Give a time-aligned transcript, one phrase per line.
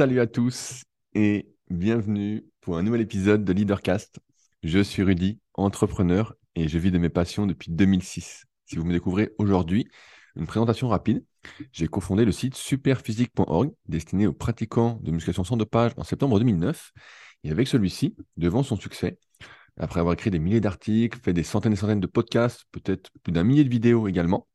[0.00, 0.82] Salut à tous
[1.14, 4.18] et bienvenue pour un nouvel épisode de Leadercast.
[4.62, 8.46] Je suis Rudy, entrepreneur et je vis de mes passions depuis 2006.
[8.64, 9.90] Si vous me découvrez aujourd'hui,
[10.36, 11.22] une présentation rapide.
[11.70, 16.92] J'ai cofondé le site superphysique.org destiné aux pratiquants de musculation sans dopage en septembre 2009.
[17.44, 19.18] Et avec celui-ci, devant son succès,
[19.76, 23.32] après avoir écrit des milliers d'articles, fait des centaines et centaines de podcasts, peut-être plus
[23.32, 24.48] d'un millier de vidéos également,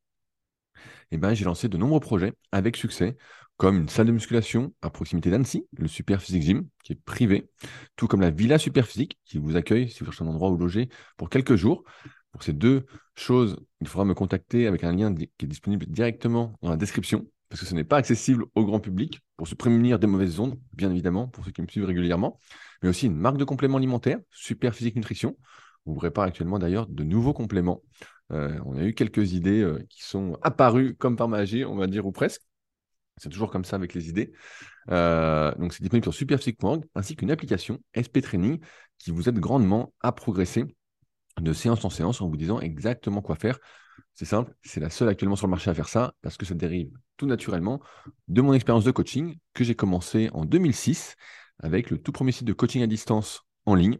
[1.11, 3.15] eh ben, j'ai lancé de nombreux projets avec succès,
[3.57, 7.49] comme une salle de musculation à proximité d'Annecy, le Super Physique Gym, qui est privé,
[7.95, 10.57] tout comme la Villa Super Physique, qui vous accueille si vous cherchez un endroit où
[10.57, 11.83] loger pour quelques jours.
[12.31, 12.85] Pour ces deux
[13.15, 17.25] choses, il faudra me contacter avec un lien qui est disponible directement dans la description,
[17.47, 20.59] parce que ce n'est pas accessible au grand public, pour se prémunir des mauvaises ondes,
[20.73, 22.39] bien évidemment, pour ceux qui me suivent régulièrement,
[22.81, 25.37] mais aussi une marque de compléments alimentaires, Super Physique Nutrition.
[25.85, 27.81] On vous prépare actuellement d'ailleurs de nouveaux compléments.
[28.31, 31.87] Euh, on a eu quelques idées euh, qui sont apparues comme par magie, on va
[31.87, 32.41] dire, ou presque.
[33.17, 34.33] C'est toujours comme ça avec les idées.
[34.89, 38.59] Euh, donc, c'est disponible sur superphysique.org ainsi qu'une application SP Training
[38.97, 40.65] qui vous aide grandement à progresser
[41.39, 43.59] de séance en séance en vous disant exactement quoi faire.
[44.13, 46.55] C'est simple, c'est la seule actuellement sur le marché à faire ça parce que ça
[46.55, 47.81] dérive tout naturellement
[48.27, 51.15] de mon expérience de coaching que j'ai commencé en 2006
[51.59, 53.97] avec le tout premier site de coaching à distance en ligne,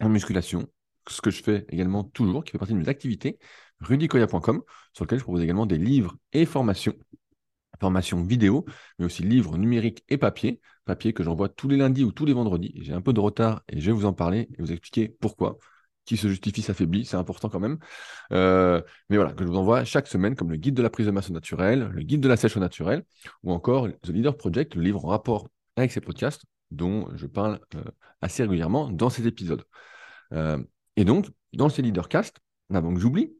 [0.00, 0.68] en musculation,
[1.10, 3.38] ce que je fais également toujours, qui fait partie de mes activités,
[3.80, 6.94] rudicoya.com, sur lequel je propose également des livres et formations
[7.80, 8.64] formation vidéo,
[8.98, 10.60] mais aussi livres numériques et papier.
[10.84, 12.72] Papier que j'envoie tous les lundis ou tous les vendredis.
[12.82, 15.58] J'ai un peu de retard et je vais vous en parler et vous expliquer pourquoi.
[16.04, 17.78] Qui se justifie s'affaiblit, c'est important quand même.
[18.32, 21.04] Euh, mais voilà, que je vous envoie chaque semaine, comme le guide de la prise
[21.04, 23.04] de masse naturelle, le guide de la sèche au naturel,
[23.42, 27.60] ou encore The Leader Project, le livre en rapport avec ces podcasts, dont je parle
[27.74, 27.84] euh,
[28.22, 29.64] assez régulièrement dans ces épisodes.
[30.32, 30.58] Euh,
[30.98, 32.40] et donc, dans ces Leadercasts,
[32.74, 33.32] avant que j'oublie,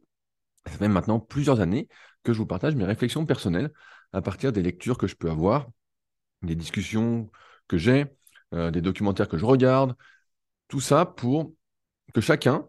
[0.65, 1.89] ça fait maintenant plusieurs années
[2.23, 3.73] que je vous partage mes réflexions personnelles
[4.13, 5.67] à partir des lectures que je peux avoir,
[6.41, 7.29] des discussions
[7.67, 8.05] que j'ai,
[8.53, 9.93] euh, des documentaires que je regarde,
[10.69, 11.53] tout ça pour
[12.13, 12.65] que chacun,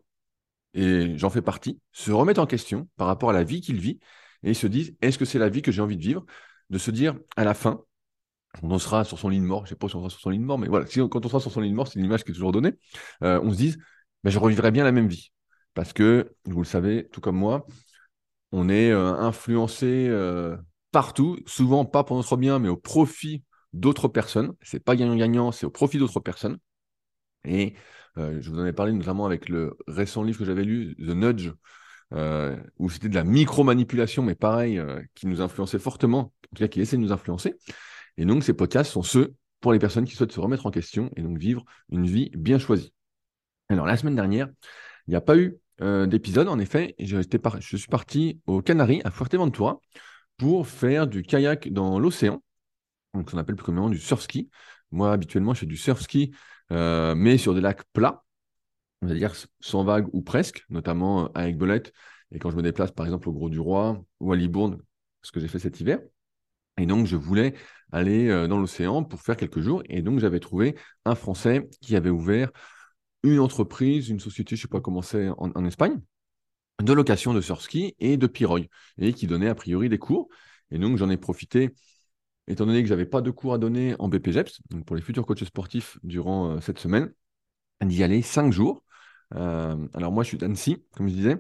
[0.74, 4.00] et j'en fais partie, se remette en question par rapport à la vie qu'il vit
[4.42, 6.26] et se dise est-ce que c'est la vie que j'ai envie de vivre?
[6.68, 7.80] De se dire à la fin,
[8.64, 10.18] on sera sur son lit de mort, je ne sais pas si on sera sur
[10.18, 12.00] son lit de mort, mais voilà, quand on sera sur son lit de mort, c'est
[12.00, 12.72] l'image qui est toujours donnée,
[13.22, 13.78] euh, on se dise
[14.24, 15.32] ben, je revivrai bien la même vie.
[15.74, 17.66] Parce que, vous le savez, tout comme moi,
[18.52, 20.08] on est euh, influencé
[20.92, 24.54] partout, souvent pas pour notre bien, mais au profit d'autres personnes.
[24.62, 26.58] C'est pas gagnant-gagnant, c'est au profit d'autres personnes.
[27.44, 27.74] Et
[28.18, 31.14] euh, je vous en ai parlé notamment avec le récent livre que j'avais lu, The
[31.14, 31.52] Nudge,
[32.12, 36.62] euh, où c'était de la micro-manipulation, mais pareil, euh, qui nous influençait fortement, en tout
[36.62, 37.54] cas qui essaie de nous influencer.
[38.16, 41.10] Et donc, ces podcasts sont ceux pour les personnes qui souhaitent se remettre en question
[41.16, 42.92] et donc vivre une vie bien choisie.
[43.70, 44.48] Alors, la semaine dernière,
[45.06, 45.56] il n'y a pas eu
[46.08, 47.22] d'épisode, en effet, je,
[47.60, 49.80] suis parti aux Canaries, à Fuerteventura,
[50.36, 52.42] pour faire du kayak dans l'océan.
[53.14, 54.50] Donc, on appelle plus communément du surf ski.
[54.90, 56.32] Moi, habituellement, je fais du surf ski,
[56.72, 58.24] euh, mais sur des lacs plats,
[59.02, 61.92] c'est-à-dire sans vagues ou presque, notamment euh, avec Belette.
[62.32, 64.82] Et quand je me déplace, par exemple, au Gros du Roi ou à Libourne,
[65.22, 66.00] ce que j'ai fait cet hiver.
[66.76, 67.54] Et donc, je voulais
[67.92, 69.82] aller euh, dans l'océan pour faire quelques jours.
[69.88, 72.50] Et donc, j'avais trouvé un Français qui avait ouvert
[73.22, 76.00] une entreprise, une société, je ne sais pas comment c'est en Espagne,
[76.82, 80.28] de location de surf ski et de pirogue, et qui donnait a priori des cours.
[80.70, 81.70] Et donc, j'en ai profité,
[82.46, 85.02] étant donné que je n'avais pas de cours à donner en BPGEPS, donc pour les
[85.02, 87.12] futurs coachs sportifs durant euh, cette semaine,
[87.82, 88.84] d'y aller cinq jours.
[89.34, 91.36] Euh, alors, moi, je suis d'Annecy, comme je disais.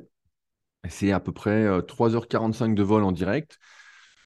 [0.88, 3.58] C'est à peu près 3h45 euh, de vol en direct.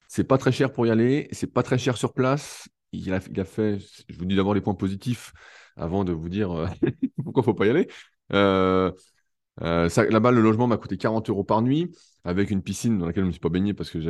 [0.07, 2.69] C'est pas très cher pour y aller, c'est pas très cher sur place.
[2.93, 5.33] Il a, il a fait, je vous dis d'abord les points positifs
[5.75, 6.49] avant de vous dire
[7.23, 7.87] pourquoi il ne faut pas y aller.
[9.61, 13.21] Euh, là-bas, le logement m'a coûté 40 euros par nuit, avec une piscine dans laquelle
[13.21, 14.01] je ne me suis pas baigné parce que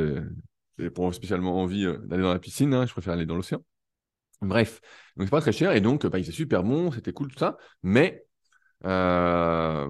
[0.78, 3.62] j'ai pas spécialement envie euh, d'aller dans la piscine, hein, je préfère aller dans l'océan.
[4.42, 4.80] Bref,
[5.16, 7.56] donc c'est pas très cher, et donc bah, il super bon, c'était cool tout ça,
[7.82, 8.26] mais
[8.84, 9.88] euh,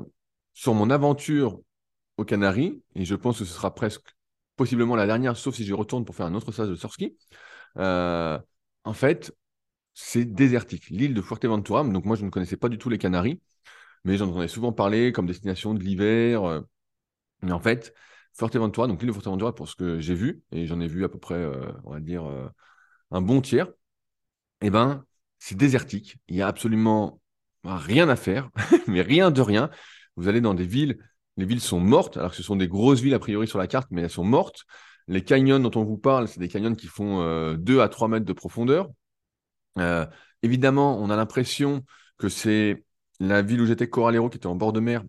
[0.55, 1.61] sur mon aventure
[2.17, 4.07] aux Canaries, et je pense que ce sera presque
[4.55, 7.17] possiblement la dernière, sauf si je retourne pour faire un autre stage de surf ski,
[7.77, 9.35] en fait,
[9.97, 10.91] c'est désertique.
[10.91, 13.41] L'île de Fuerteventura, donc moi je ne connaissais pas du tout les Canaries,
[14.04, 16.45] mais j'en ai souvent parlé comme destination de l'hiver.
[16.45, 16.60] Euh.
[17.43, 17.95] mais en fait,
[18.34, 21.09] Fuerteventura, donc l'île de Fuerteventura, pour ce que j'ai vu, et j'en ai vu à
[21.09, 22.48] peu près, euh, on va dire, euh,
[23.10, 23.69] un bon tiers,
[24.60, 25.04] eh ben,
[25.39, 26.19] c'est désertique.
[26.28, 27.21] Il n'y a absolument
[27.65, 28.51] rien à faire,
[28.89, 29.71] mais rien de rien.
[30.16, 30.98] Vous allez dans des villes,
[31.39, 33.66] les villes sont mortes, alors que ce sont des grosses villes a priori sur la
[33.66, 34.65] carte, mais elles sont mortes.
[35.09, 38.27] Les canyons dont on vous parle, c'est des canyons qui font 2 à 3 mètres
[38.27, 38.91] de profondeur.
[40.43, 41.84] Évidemment, on a l'impression
[42.19, 42.84] que c'est
[43.21, 45.05] la ville où j'étais, Coralero, qui était en bord de mer,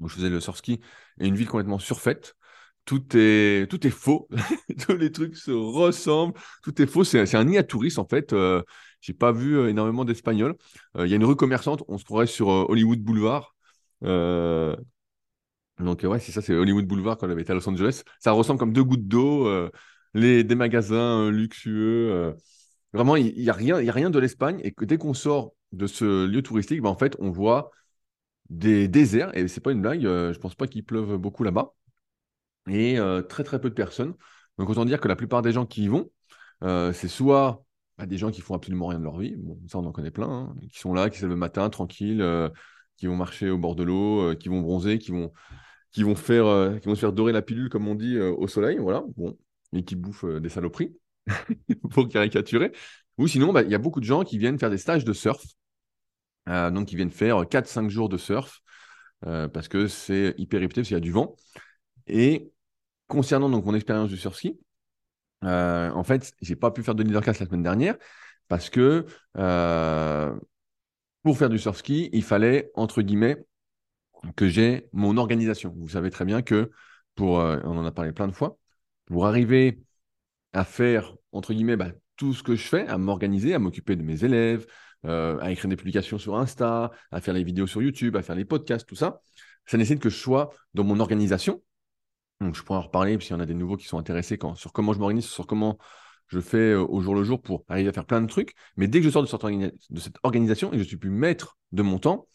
[0.00, 0.80] où je faisais le surf ski,
[1.20, 2.36] est une ville complètement surfaite.
[2.84, 4.28] Tout est, tout est faux.
[4.86, 6.34] Tous les trucs se ressemblent.
[6.62, 7.04] Tout est faux.
[7.04, 8.32] C'est un nid à touristes, en fait.
[8.34, 8.62] Euh,
[9.00, 10.56] J'ai pas vu euh, énormément d'Espagnols.
[10.98, 13.54] Il y a une rue commerçante, on se croirait sur Hollywood Boulevard.
[15.80, 18.02] Donc ouais, c'est ça, c'est Hollywood Boulevard quand on avait été à Los Angeles.
[18.20, 19.48] Ça ressemble comme deux gouttes d'eau.
[20.14, 22.34] les, des magasins luxueux.
[22.94, 24.60] Vraiment, il n'y a, rien, y a rien de l'Espagne.
[24.64, 27.70] Et que dès qu'on sort de ce lieu touristique, ben, en fait, on voit
[28.48, 29.36] des déserts.
[29.36, 31.74] Et c'est pas une blague, je pense pas qu'il pleuve beaucoup là-bas.
[32.68, 32.98] Et
[33.28, 34.14] très très peu de personnes.
[34.58, 36.10] Donc autant dire que la plupart des gens qui y vont,
[36.62, 37.64] euh, c'est soit
[37.98, 39.36] bah, des gens qui font absolument rien de leur vie,
[39.68, 42.22] ça on en connaît plein, hein, qui sont là, qui se lèvent le matin tranquilles,
[42.22, 42.48] euh,
[42.96, 45.32] qui vont marcher au bord de l'eau, euh, qui vont bronzer, qui vont,
[45.90, 48.78] qui vont faire, qui vont se faire dorer la pilule comme on dit au soleil,
[48.78, 49.36] voilà, bon,
[49.72, 50.96] et qui bouffent des saloperies
[51.90, 52.72] pour caricaturer.
[53.18, 55.12] Ou sinon, bah, il y a beaucoup de gens qui viennent faire des stages de
[55.12, 55.44] surf,
[56.46, 58.60] donc ils viennent faire 4-5 jours de surf
[59.20, 61.36] parce que c'est hyper réputé, parce qu'il y a du vent.
[62.06, 62.50] Et
[63.06, 64.58] concernant donc mon expérience du surf ski,
[65.44, 67.96] euh, en fait, j'ai pas pu faire de leadercast la semaine dernière
[68.48, 69.06] parce que
[69.36, 70.34] euh,
[71.22, 73.44] pour faire du surf ski, il fallait entre guillemets
[74.36, 75.74] que j'ai mon organisation.
[75.76, 76.70] Vous savez très bien que
[77.14, 78.58] pour, euh, on en a parlé plein de fois,
[79.06, 79.82] pour arriver
[80.54, 84.02] à faire entre guillemets bah, tout ce que je fais, à m'organiser, à m'occuper de
[84.02, 84.66] mes élèves,
[85.02, 88.46] à écrire des publications sur Insta, à faire les vidéos sur YouTube, à faire les
[88.46, 89.20] podcasts, tout ça,
[89.66, 91.60] ça nécessite que je sois dans mon organisation
[92.40, 94.72] donc, je pourrais en reparler s'il y en a des nouveaux qui sont intéressés sur
[94.72, 95.78] comment je m'organise, sur comment
[96.28, 98.54] je fais euh, au jour le jour pour arriver à faire plein de trucs.
[98.76, 101.82] Mais dès que je sors de cette, organisation et que je suis plus maître de
[101.82, 102.26] mon temps,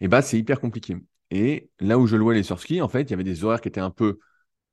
[0.00, 0.96] eh ben, c'est hyper compliqué.
[1.30, 3.68] Et là où je louais les surf en fait, il y avait des horaires qui
[3.68, 4.18] étaient un peu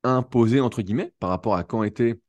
[0.04, 2.20] imposés, entre guillemets, par rapport à quand était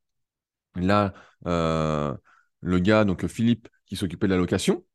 [0.76, 1.14] là
[1.48, 2.16] euh,
[2.62, 4.86] le gars, donc Philippe, qui s'occupait de la location.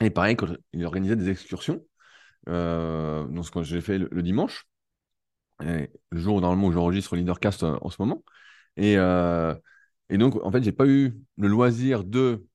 [0.00, 0.36] Et pareil,
[0.72, 1.84] il organisait des excursions,
[2.48, 4.66] euh, donc ce que j'ai fait le dimanche,
[5.60, 8.22] le jour où normalement j'enregistre Leadercast euh, en ce moment.
[8.76, 8.96] Et,
[10.18, 12.46] donc, en fait, j'ai pas eu le loisir de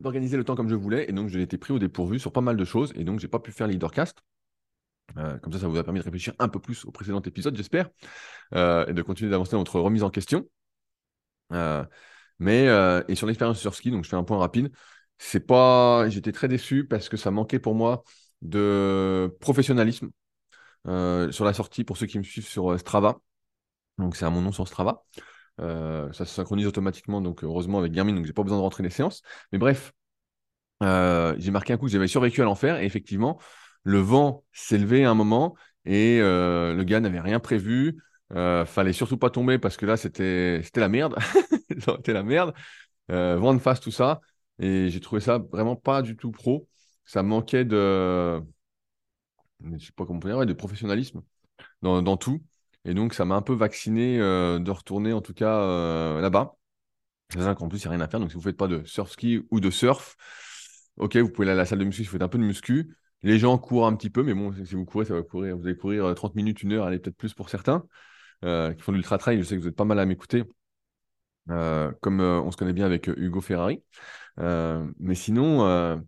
[0.00, 1.06] d'organiser le temps comme je voulais.
[1.08, 2.92] Et donc, j'ai été pris au dépourvu sur pas mal de choses.
[2.94, 4.22] Et donc, j'ai pas pu faire Leadercast.
[5.14, 7.90] Comme ça, ça vous a permis de réfléchir un peu plus au précédent épisode, j'espère,
[8.52, 10.48] et de continuer d'avancer dans votre remise en question.
[11.50, 12.66] Mais
[13.08, 14.70] et sur l'expérience sur ski, donc je fais un point rapide.
[15.18, 18.04] C'est pas, j'étais très déçu parce que ça manquait pour moi
[18.42, 20.10] de professionnalisme
[20.86, 23.18] euh, sur la sortie pour ceux qui me suivent sur euh, Strava.
[23.98, 25.02] Donc c'est à mon nom sur Strava.
[25.60, 28.82] Euh, ça se synchronise automatiquement, donc heureusement avec Garmin, donc j'ai pas besoin de rentrer
[28.84, 29.22] les séances.
[29.52, 29.92] Mais bref,
[30.80, 33.40] j'ai marqué un coup j'avais survécu à l'enfer et effectivement,
[33.82, 37.98] le vent s'est levé à un moment et le gars n'avait rien prévu.
[38.30, 41.16] Fallait surtout pas tomber parce que là c'était la merde,
[41.78, 42.54] c'était la merde.
[43.08, 44.20] vent de face tout ça
[44.58, 46.68] et j'ai trouvé ça vraiment pas du tout pro.
[47.04, 48.42] Ça manquait de
[49.76, 51.22] je sais pas comment dire, de professionnalisme
[51.82, 52.42] dans, tout.
[52.84, 56.56] Et donc, ça m'a un peu vacciné euh, de retourner, en tout cas, euh, là-bas.
[57.30, 58.20] C'est qu'en plus, il n'y a rien à faire.
[58.20, 60.16] Donc, si vous ne faites pas de surf ski ou de surf,
[60.96, 62.44] ok, vous pouvez aller à la salle de muscu si vous faites un peu de
[62.44, 62.96] muscu.
[63.22, 65.56] Les gens courent un petit peu, mais bon, si vous courez, ça va courir.
[65.56, 67.84] Vous allez courir 30 euh, minutes, une heure, allez peut-être plus pour certains
[68.42, 69.38] qui font de l'ultra trail.
[69.38, 70.44] Je sais que vous êtes pas mal à m'écouter,
[71.46, 73.82] comme on se connaît bien avec Hugo Ferrari.
[74.36, 76.02] mais sinon,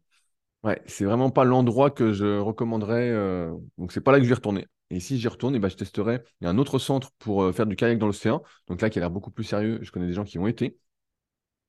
[0.62, 3.09] Ouais, c'est vraiment pas l'endroit que je recommanderais.
[3.11, 4.67] Euh, donc, c'est pas là que je vais.
[4.91, 6.23] Et si j'y retourne, eh ben, je testerai.
[6.41, 8.43] Il y a un autre centre pour euh, faire du kayak dans l'océan.
[8.67, 9.79] Donc là, qui a l'air beaucoup plus sérieux.
[9.82, 10.79] Je connais des gens qui ont été.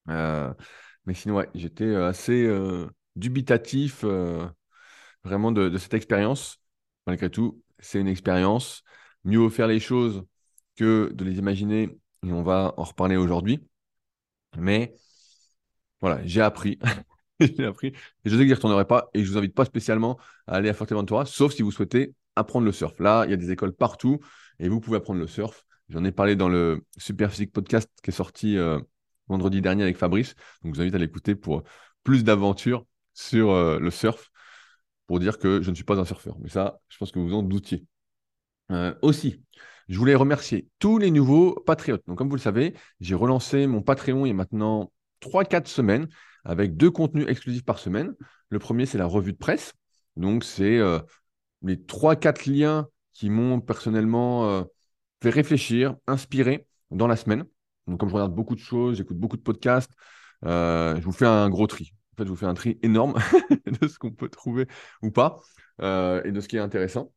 [0.10, 0.54] Euh,
[1.06, 2.50] mais sinon, ouais, j'étais assez
[3.16, 4.04] dubitatif
[5.24, 6.58] vraiment de cette expérience.
[7.08, 8.84] Malgré tout, c'est une expérience.
[9.24, 10.24] Mieux faire les choses
[10.82, 11.96] que de les imaginer.
[12.26, 13.60] Et on va en reparler aujourd'hui.
[14.58, 14.96] Mais
[16.02, 16.80] voilà, j'ai appris.
[17.40, 17.88] j'ai appris.
[17.90, 20.70] Et je sais que j'y retournerai pas et je vous invite pas spécialement à aller
[20.70, 23.00] à Forteventura, sauf si vous souhaitez apprendre le surf.
[23.00, 24.20] Là, il y a des écoles partout
[24.60, 25.66] et vous pouvez apprendre le surf.
[25.90, 28.80] J'en ai parlé dans le Super Physique Podcast qui est sorti euh,
[29.28, 30.36] vendredi dernier avec Fabrice.
[30.64, 31.64] Donc, je vous invite à l'écouter pour
[32.04, 34.32] plus d'aventures sur euh, le surf
[35.06, 36.38] pour dire que je ne suis pas un surfeur.
[36.40, 37.86] Mais ça, je pense que vous en doutiez.
[38.72, 39.44] Euh, aussi,
[39.90, 42.04] je voulais remercier tous les nouveaux patriotes.
[42.08, 46.08] Donc, comme vous le savez, j'ai relancé mon Patreon il y a maintenant 3-4 semaines
[46.44, 48.14] avec deux contenus exclusifs par semaine.
[48.50, 49.74] Le premier, c'est la revue de presse.
[50.16, 51.00] Donc, c'est euh,
[51.62, 54.64] les trois, quatre liens qui m'ont personnellement euh,
[55.22, 57.46] fait réfléchir, inspiré dans la semaine.
[57.88, 59.92] Donc, comme je regarde beaucoup de choses, j'écoute beaucoup de podcasts,
[60.46, 61.94] euh, je vous fais un gros tri.
[62.14, 63.16] En fait, je vous fais un tri énorme
[63.82, 64.68] de ce qu'on peut trouver
[65.02, 65.40] ou pas
[65.80, 67.12] et de ce qui est intéressant.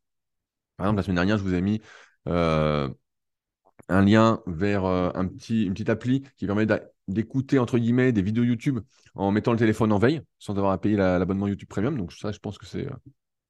[0.77, 1.83] Par exemple, la semaine dernière, je vous ai mis
[2.27, 6.67] un lien vers un petit, une petite appli qui permet
[7.09, 8.81] d'écouter entre guillemets des vidéos YouTube
[9.15, 11.97] en mettant le téléphone en veille sans avoir à payer l'abonnement YouTube Premium.
[11.97, 12.97] Donc ça, je pense que c'est euh,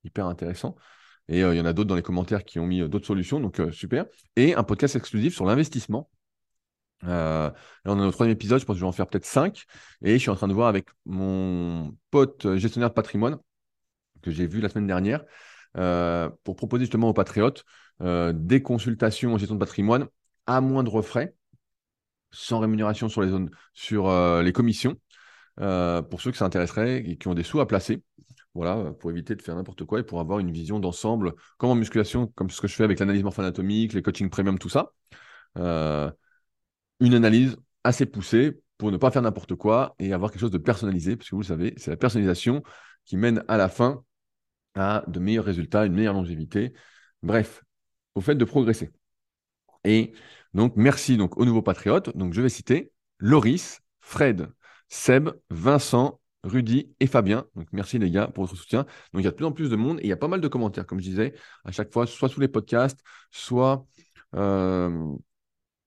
[0.05, 0.77] hyper intéressant.
[1.29, 3.07] Et euh, il y en a d'autres dans les commentaires qui ont mis euh, d'autres
[3.07, 4.07] solutions, donc super.
[4.37, 6.11] Et un podcast exclusif sur l'investissement.
[7.03, 7.55] là,
[7.85, 9.65] on est au troisième épisode, je pense que je vais en faire peut-être cinq.
[10.03, 13.39] Et je suis en train de voir avec mon pote gestionnaire de patrimoine
[14.23, 15.25] que j'ai vu la semaine dernière
[16.45, 17.65] pour proposer justement aux patriotes
[18.01, 20.07] des consultations en gestion de patrimoine
[20.47, 21.35] à moindre frais,
[22.31, 24.11] sans rémunération sur les zones, sur
[24.43, 24.97] les commissions,
[25.57, 28.03] pour ceux que ça intéresserait et qui ont des sous à placer.
[28.55, 31.75] Voilà, pour éviter de faire n'importe quoi et pour avoir une vision d'ensemble, comme en
[31.75, 34.93] musculation, comme ce que je fais avec l'analyse morpho-anatomique, les coachings premium, tout ça.
[35.59, 36.09] Euh,
[37.01, 40.59] une analyse assez poussée pour ne pas faire n'importe quoi et avoir quelque chose de
[40.59, 42.63] personnalisé, parce que vous le savez, c'est la personnalisation
[43.05, 44.05] qui mène à la fin
[44.77, 46.75] à de meilleurs résultats, une meilleure longévité.
[47.25, 47.65] Bref,
[48.15, 48.91] au fait de progresser.
[49.85, 50.13] Et
[50.55, 52.17] donc, merci donc aux nouveaux patriotes.
[52.17, 54.49] Donc, je vais citer Loris, Fred,
[54.89, 57.47] Seb, Vincent, Rudy et Fabien.
[57.55, 58.85] Donc merci les gars pour votre soutien.
[59.13, 60.29] Donc il y a de plus en plus de monde et il y a pas
[60.29, 63.87] mal de commentaires, comme je disais, à chaque fois, soit sous les podcasts, soit,
[64.37, 65.15] euh,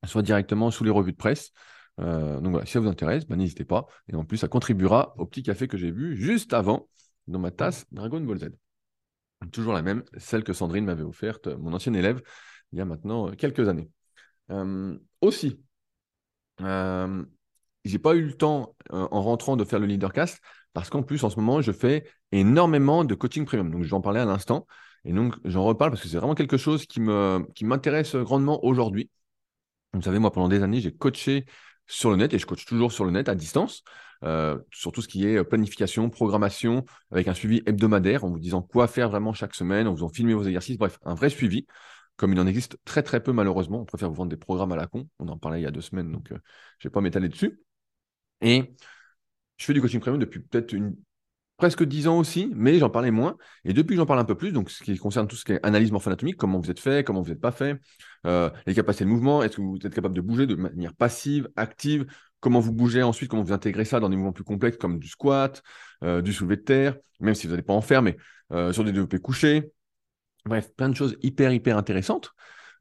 [0.06, 1.52] soit directement sous les revues de presse.
[2.00, 3.88] Euh, donc voilà, si ça vous intéresse, ben, n'hésitez pas.
[4.10, 6.90] Et en plus, ça contribuera au petit café que j'ai vu juste avant
[7.28, 8.50] dans ma tasse Dragon Ball Z.
[9.52, 12.22] Toujours la même, celle que Sandrine m'avait offerte, mon ancienne élève,
[12.72, 13.90] il y a maintenant quelques années.
[14.50, 15.60] Euh, aussi,
[17.88, 20.42] j'ai pas eu le temps euh, en rentrant de faire le leadercast
[20.74, 23.72] parce qu'en plus en ce moment je fais énormément de coaching premium.
[23.72, 24.68] Donc je vais en parler à l'instant
[25.06, 27.00] et donc j'en reparle parce que c'est vraiment quelque chose qui
[27.56, 29.10] qui m'intéresse grandement aujourd'hui.
[29.94, 31.46] Vous savez moi pendant des années j'ai coaché
[31.88, 33.84] sur le net et je coach toujours sur le net à distance
[34.24, 38.62] euh, sur tout ce qui est planification, programmation avec un suivi hebdomadaire en vous disant
[38.62, 41.66] quoi faire vraiment chaque semaine, en vous faisant filmer vos exercices, bref un vrai suivi
[42.18, 43.80] comme il en existe très très peu malheureusement.
[43.80, 45.08] On préfère vous vendre des programmes à la con.
[45.20, 46.38] On en parlait il y a deux semaines, donc euh,
[46.80, 47.62] je ne vais pas m'étaler dessus.
[48.42, 48.74] Et
[49.58, 50.76] je fais du coaching premium depuis peut-être
[51.58, 53.38] presque dix ans aussi, mais j'en parlais moins.
[53.66, 55.66] Et depuis j'en parle un peu plus, donc ce qui concerne tout ce qui est
[55.66, 57.80] analyse morpho-anatomique, comment vous êtes fait, comment vous n'êtes pas fait,
[58.26, 61.50] euh, les capacités de mouvement, est-ce que vous êtes capable de bouger de manière passive,
[61.56, 62.06] active,
[62.40, 65.08] comment vous bougez ensuite, comment vous intégrez ça dans des mouvements plus complexes comme du
[65.08, 65.64] squat,
[66.04, 68.18] euh, du soulevé de terre, même si vous n'allez pas en faire, mais
[68.52, 69.72] euh, sur des développés couchés.
[70.46, 72.32] Bref, plein de choses hyper, hyper intéressantes.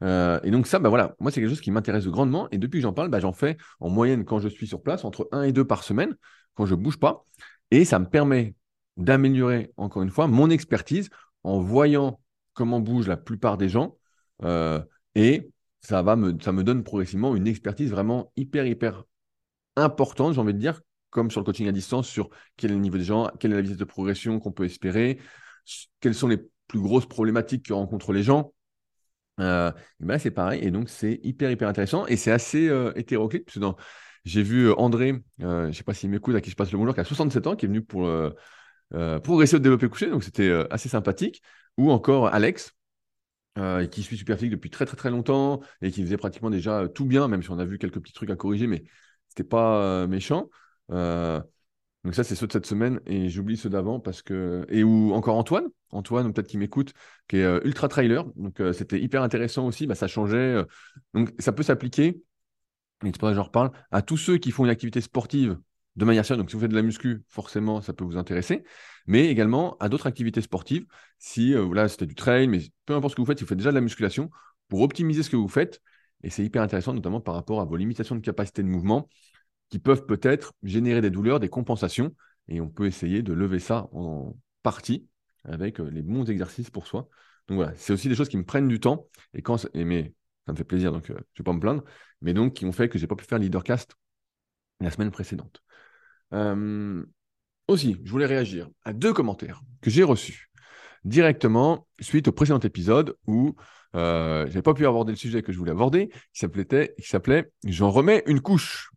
[0.03, 2.49] Euh, et donc ça, bah voilà, moi c'est quelque chose qui m'intéresse grandement.
[2.51, 5.05] Et depuis que j'en parle, bah, j'en fais en moyenne quand je suis sur place
[5.05, 6.15] entre 1 et 2 par semaine,
[6.55, 7.25] quand je bouge pas.
[7.71, 8.55] Et ça me permet
[8.97, 11.11] d'améliorer, encore une fois, mon expertise
[11.43, 12.21] en voyant
[12.55, 13.97] comment bougent la plupart des gens.
[15.15, 19.05] Et ça, va me, ça me donne progressivement une expertise vraiment hyper, hyper
[19.77, 20.81] importante, j'ai envie de dire,
[21.11, 23.57] comme sur le coaching à distance, sur quel est le niveau des gens, quelle est
[23.57, 25.19] la vitesse de progression qu'on peut espérer,
[26.01, 28.53] quelles sont les plus grosses problématiques que rencontrent les gens.
[29.39, 33.45] Euh, ben c'est pareil, et donc c'est hyper hyper intéressant et c'est assez euh, hétéroclite.
[33.45, 33.83] Parce que
[34.25, 36.79] j'ai vu euh, André, je ne sais pas s'il m'écoute, à qui je passe le
[36.79, 38.09] bonjour, qui a 67 ans, qui est venu pour
[39.23, 41.43] progresser au développer couché, donc c'était assez sympathique.
[41.77, 42.73] Ou encore Alex,
[43.91, 47.29] qui suit Superphysique depuis très très très longtemps et qui faisait pratiquement déjà tout bien,
[47.29, 48.85] même si on a vu quelques petits trucs à corriger, mais
[49.45, 50.49] pas méchant.
[52.07, 54.65] Donc ça, c'est ceux de cette semaine et j'oublie ceux d'avant parce que...
[54.69, 56.93] Et ou encore Antoine, Antoine, peut-être qui m'écoute,
[57.27, 58.25] qui est euh, ultra trailer.
[58.37, 60.37] Donc euh, c'était hyper intéressant aussi, bah, ça changeait.
[60.37, 60.65] Euh,
[61.15, 64.53] donc ça peut s'appliquer, et c'est pour ça que j'en reparle, à tous ceux qui
[64.53, 65.59] font une activité sportive
[65.97, 66.43] de manière sérieuse.
[66.43, 68.63] Donc si vous faites de la muscu, forcément, ça peut vous intéresser.
[69.09, 70.87] Mais également à d'autres activités sportives,
[71.19, 73.59] si là c'était du trail, mais peu importe ce que vous faites, si vous faites
[73.59, 74.31] déjà de la musculation,
[74.69, 75.81] pour optimiser ce que vous faites.
[76.23, 79.09] Et c'est hyper intéressant, notamment par rapport à vos limitations de capacité de mouvement
[79.69, 82.15] qui peuvent peut-être générer des douleurs, des compensations,
[82.49, 85.09] et on peut essayer de lever ça en partie
[85.45, 87.09] avec euh, les bons exercices pour soi.
[87.49, 90.15] Donc voilà, c'est aussi des choses qui me prennent du temps, et quand et mais
[90.47, 91.85] ça me fait plaisir, donc euh, je ne vais pas me plaindre,
[92.21, 93.97] mais donc qui ont fait que je n'ai pas pu faire Leadercast
[94.81, 95.63] la semaine précédente.
[96.33, 97.05] Euh,
[97.69, 100.51] aussi, je voulais réagir à deux commentaires que j'ai reçus
[101.05, 103.55] directement suite au précédent épisode où
[103.95, 106.41] euh, je n'avais pas pu aborder le sujet que je voulais aborder, qui
[107.03, 108.91] s'appelait J'en remets une couche.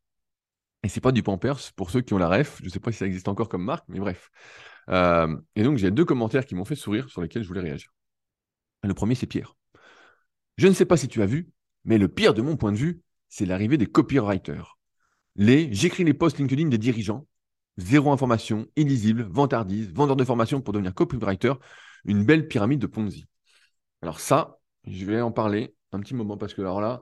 [0.83, 2.61] Et c'est pas du Pampers pour ceux qui ont la ref.
[2.63, 4.29] Je sais pas si ça existe encore comme marque, mais bref.
[4.89, 7.93] Euh, et donc, j'ai deux commentaires qui m'ont fait sourire sur lesquels je voulais réagir.
[8.83, 9.55] Le premier, c'est Pierre.
[10.57, 11.49] Je ne sais pas si tu as vu,
[11.83, 14.77] mais le pire de mon point de vue, c'est l'arrivée des copywriters.
[15.35, 17.27] Les j'écris les posts LinkedIn des dirigeants,
[17.77, 21.53] zéro information, illisible, vantardise, vendeur de formation pour devenir copywriter,
[22.05, 23.27] une belle pyramide de Ponzi.
[24.01, 24.58] Alors ça,
[24.89, 27.01] je vais en parler un petit moment parce que alors là,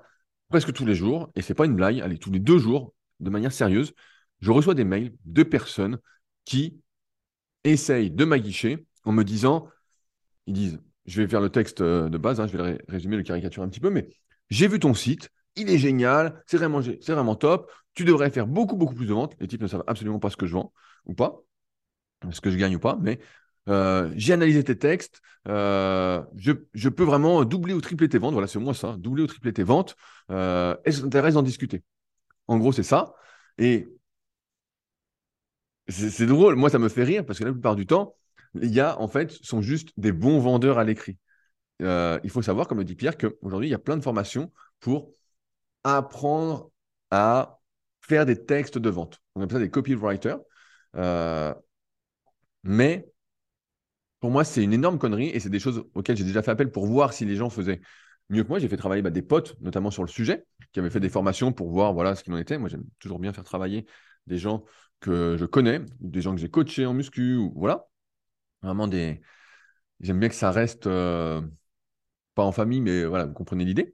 [0.50, 3.30] presque tous les jours, et c'est pas une blague, allez, tous les deux jours, de
[3.30, 3.94] manière sérieuse,
[4.40, 6.00] je reçois des mails de personnes
[6.46, 6.80] qui
[7.64, 9.68] essayent de m'aguicher en me disant,
[10.46, 13.24] ils disent, je vais faire le texte euh, de base, hein, je vais résumer, le
[13.24, 14.08] caricature un petit peu, mais
[14.50, 18.48] j'ai vu ton site, il est génial, c'est vraiment, c'est vraiment top, tu devrais faire
[18.48, 19.36] beaucoup, beaucoup plus de ventes.
[19.40, 20.72] Les types ne savent absolument pas ce que je vends
[21.06, 21.42] ou pas,
[22.32, 23.20] ce que je gagne ou pas, mais
[23.68, 28.48] euh, j'ai analysé tes textes, euh, je, peux vraiment doubler ou tripler tes ventes, voilà,
[28.48, 29.96] c'est moi ça, doubler ou tripler tes ventes,
[30.30, 31.84] est-ce que ça t'intéresse d'en discuter?
[32.48, 33.14] En gros, c'est ça.
[33.58, 33.88] Et
[35.88, 36.56] c'est drôle.
[36.56, 38.16] Moi, ça me fait rire parce que la plupart du temps,
[38.54, 41.18] les gars, en fait, sont juste des bons vendeurs à l'écrit.
[41.82, 44.52] Euh, il faut savoir, comme le dit Pierre, qu'aujourd'hui, il y a plein de formations
[44.80, 45.12] pour
[45.84, 46.72] apprendre
[47.12, 47.60] à
[48.02, 49.22] faire des textes de vente.
[49.36, 50.40] On appelle ça des copywriters.
[50.96, 51.54] Euh,
[52.64, 53.08] mais
[54.20, 56.72] pour moi, c'est une énorme connerie et c'est des choses auxquelles j'ai déjà fait appel
[56.72, 57.82] pour voir si les gens faisaient
[58.30, 58.60] mieux que moi.
[58.60, 61.54] J'ai fait travailler bah, des potes, notamment sur le sujet, qui avaient fait des formations
[61.54, 62.58] pour voir voilà, ce qu'il en était.
[62.58, 63.86] Moi, j'aime toujours bien faire travailler
[64.26, 64.66] des gens
[65.00, 67.88] que je connais, des gens que j'ai coachés en muscu, voilà.
[68.64, 69.22] Vraiment des.
[70.00, 71.42] J'aime bien que ça reste euh,
[72.36, 73.94] pas en famille, mais voilà, vous comprenez l'idée.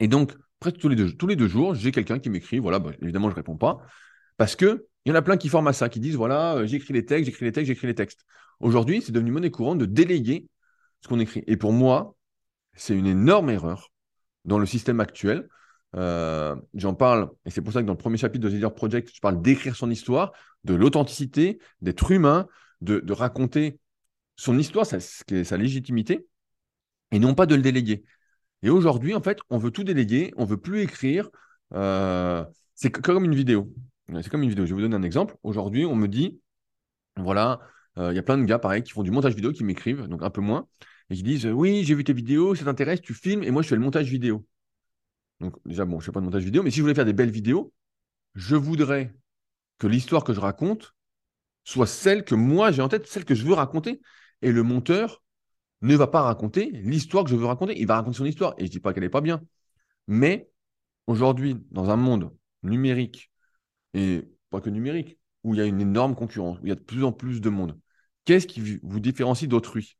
[0.00, 2.58] Et donc, presque tous les deux, tous les deux jours, j'ai quelqu'un qui m'écrit.
[2.58, 3.78] Voilà, bah, évidemment, je ne réponds pas.
[4.36, 6.66] Parce que il y en a plein qui forment à ça, qui disent voilà, euh,
[6.66, 8.24] j'écris les textes, j'écris les textes, j'écris les textes.
[8.60, 10.46] Aujourd'hui, c'est devenu monnaie courante de déléguer
[11.00, 11.42] ce qu'on écrit.
[11.46, 12.14] Et pour moi,
[12.74, 13.90] c'est une énorme erreur
[14.44, 15.48] dans le système actuel.
[15.96, 18.74] Euh, j'en parle, et c'est pour ça que dans le premier chapitre de The Leader
[18.74, 20.32] Project, je parle d'écrire son histoire,
[20.64, 22.46] de l'authenticité, d'être humain,
[22.80, 23.78] de, raconter
[24.36, 26.26] son histoire, sa, légitimité,
[27.12, 28.04] et non pas de le déléguer.
[28.62, 31.30] Et aujourd'hui, en fait, on veut tout déléguer, on veut plus écrire.
[31.74, 33.72] Euh, c'est comme une vidéo.
[34.22, 34.66] C'est comme une vidéo.
[34.66, 35.36] Je vais vous donner un exemple.
[35.42, 36.40] Aujourd'hui, on me dit,
[37.16, 37.60] voilà,
[37.98, 40.06] euh, il y a plein de gars, pareil, qui font du montage vidéo, qui m'écrivent,
[40.08, 40.68] donc un peu moins,
[41.10, 43.68] et qui disent, oui, j'ai vu tes vidéos, ça t'intéresse, tu filmes, et moi, je
[43.68, 44.44] fais le montage vidéo.
[45.40, 47.04] Donc déjà, bon, je ne fais pas de montage vidéo, mais si je voulais faire
[47.04, 47.72] des belles vidéos,
[48.34, 49.14] je voudrais
[49.78, 50.94] que l'histoire que je raconte
[51.64, 54.00] soit celle que moi j'ai en tête, celle que je veux raconter.
[54.42, 55.22] Et le monteur
[55.82, 57.78] ne va pas raconter l'histoire que je veux raconter.
[57.78, 58.54] Il va raconter son histoire.
[58.58, 59.42] Et je ne dis pas qu'elle n'est pas bien.
[60.06, 60.50] Mais
[61.06, 63.29] aujourd'hui, dans un monde numérique,
[63.94, 66.76] et pas que numérique, où il y a une énorme concurrence, où il y a
[66.76, 67.78] de plus en plus de monde,
[68.24, 69.96] qu'est-ce qui vous différencie d'autrui?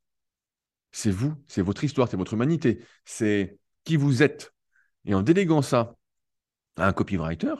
[0.92, 4.52] C'est vous, c'est votre histoire, c'est votre humanité, c'est qui vous êtes.
[5.04, 5.96] Et en déléguant ça
[6.76, 7.54] à un copywriter,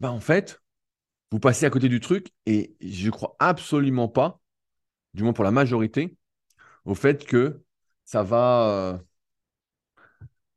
[0.00, 0.60] bah en fait,
[1.30, 4.40] vous passez à côté du truc et je crois absolument pas,
[5.14, 6.16] du moins pour la majorité,
[6.84, 7.62] au fait que
[8.04, 8.98] ça va, euh,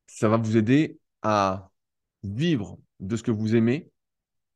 [0.08, 1.72] ça va vous aider à
[2.24, 3.91] vivre de ce que vous aimez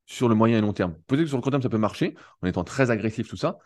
[0.05, 0.95] sur le moyen et long terme.
[1.07, 3.57] Peut-être que sur le court terme, ça peut marcher en étant très agressif, tout ça.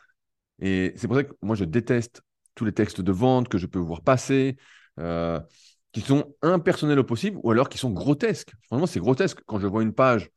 [0.60, 2.22] Et c'est pour ça que moi, je déteste
[2.56, 4.58] tous les textes de vente que je peux voir passer.
[5.00, 5.40] Euh,
[5.92, 8.54] qui sont impersonnels au possible ou alors qui sont grotesques.
[8.64, 9.40] Franchement, c'est grotesque.
[9.46, 10.30] Quand je vois une page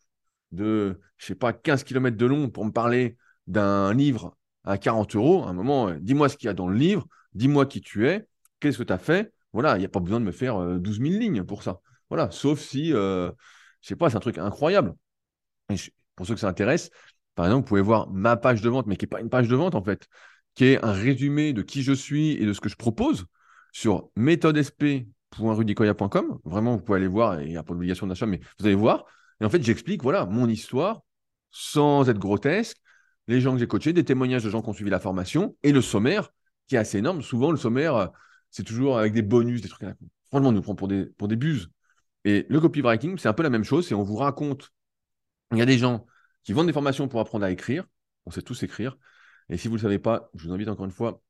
[0.50, 5.14] de, je sais pas, 15 km de long pour me parler d'un livre à 40
[5.16, 7.80] euros, à un moment, euh, dis-moi ce qu'il y a dans le livre, dis-moi qui
[7.80, 8.26] tu es,
[8.60, 9.32] qu'est-ce que tu as fait.
[9.52, 11.80] Voilà, il n'y a pas besoin de me faire 12 euh, 000 lignes pour ça.
[12.08, 13.30] Voilà, sauf si, euh,
[13.80, 14.94] je sais pas, c'est un truc incroyable.
[16.16, 16.90] Pour ceux que ça intéresse,
[17.34, 19.48] par exemple, vous pouvez voir ma page de vente, mais qui n'est pas une page
[19.48, 20.06] de vente en fait,
[20.54, 23.26] qui est un résumé de qui je suis et de ce que je propose
[23.72, 24.84] sur méthodesp
[25.38, 26.38] rudicoya.com.
[26.44, 29.06] Vraiment, vous pouvez aller voir, il n'y a pas d'obligation d'achat, mais vous allez voir.
[29.40, 31.02] Et en fait, j'explique voilà, mon histoire
[31.50, 32.78] sans être grotesque,
[33.28, 35.72] les gens que j'ai coachés, des témoignages de gens qui ont suivi la formation et
[35.72, 36.30] le sommaire
[36.66, 37.22] qui est assez énorme.
[37.22, 38.06] Souvent, le sommaire, euh,
[38.50, 39.88] c'est toujours avec des bonus, des trucs.
[40.28, 41.70] Franchement, on nous prend pour des, pour des buses.
[42.24, 43.86] Et le copywriting, c'est un peu la même chose.
[43.86, 44.70] C'est on vous raconte.
[45.52, 46.06] Il y a des gens
[46.44, 47.84] qui vendent des formations pour apprendre à écrire.
[48.26, 48.96] On sait tous écrire.
[49.48, 51.22] Et si vous ne le savez pas, je vous invite encore une fois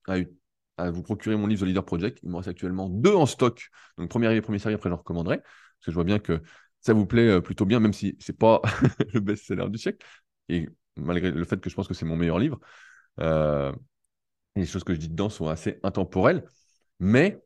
[0.78, 2.20] à vous procurer mon livre The Leader Project.
[2.22, 3.68] Il me reste actuellement deux en stock.
[3.98, 5.38] Donc, premier arrivé, premier servi, après, je le recommanderai.
[5.38, 6.40] Parce que je vois bien que
[6.80, 8.60] ça vous plaît euh, plutôt bien, même si ce n'est pas
[9.12, 10.06] le best-seller du siècle.
[10.48, 12.60] Et malgré le fait que je pense que c'est mon meilleur livre,
[13.20, 13.72] euh,
[14.56, 16.44] les choses que je dis dedans sont assez intemporelles.
[17.00, 17.42] Mais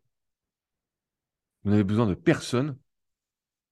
[1.64, 2.78] vous n'avez besoin de personne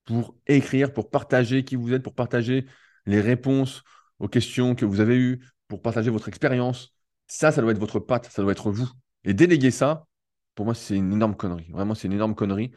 [0.04, 2.66] pour écrire, pour partager qui vous êtes, pour partager
[3.06, 3.82] les réponses
[4.18, 6.94] aux questions que vous avez eues, pour partager votre expérience.
[7.26, 8.88] Ça, ça doit être votre patte, ça doit être vous.
[9.24, 10.06] Et déléguer ça,
[10.54, 11.70] pour moi, c'est une énorme connerie.
[11.70, 12.70] Vraiment, c'est une énorme connerie.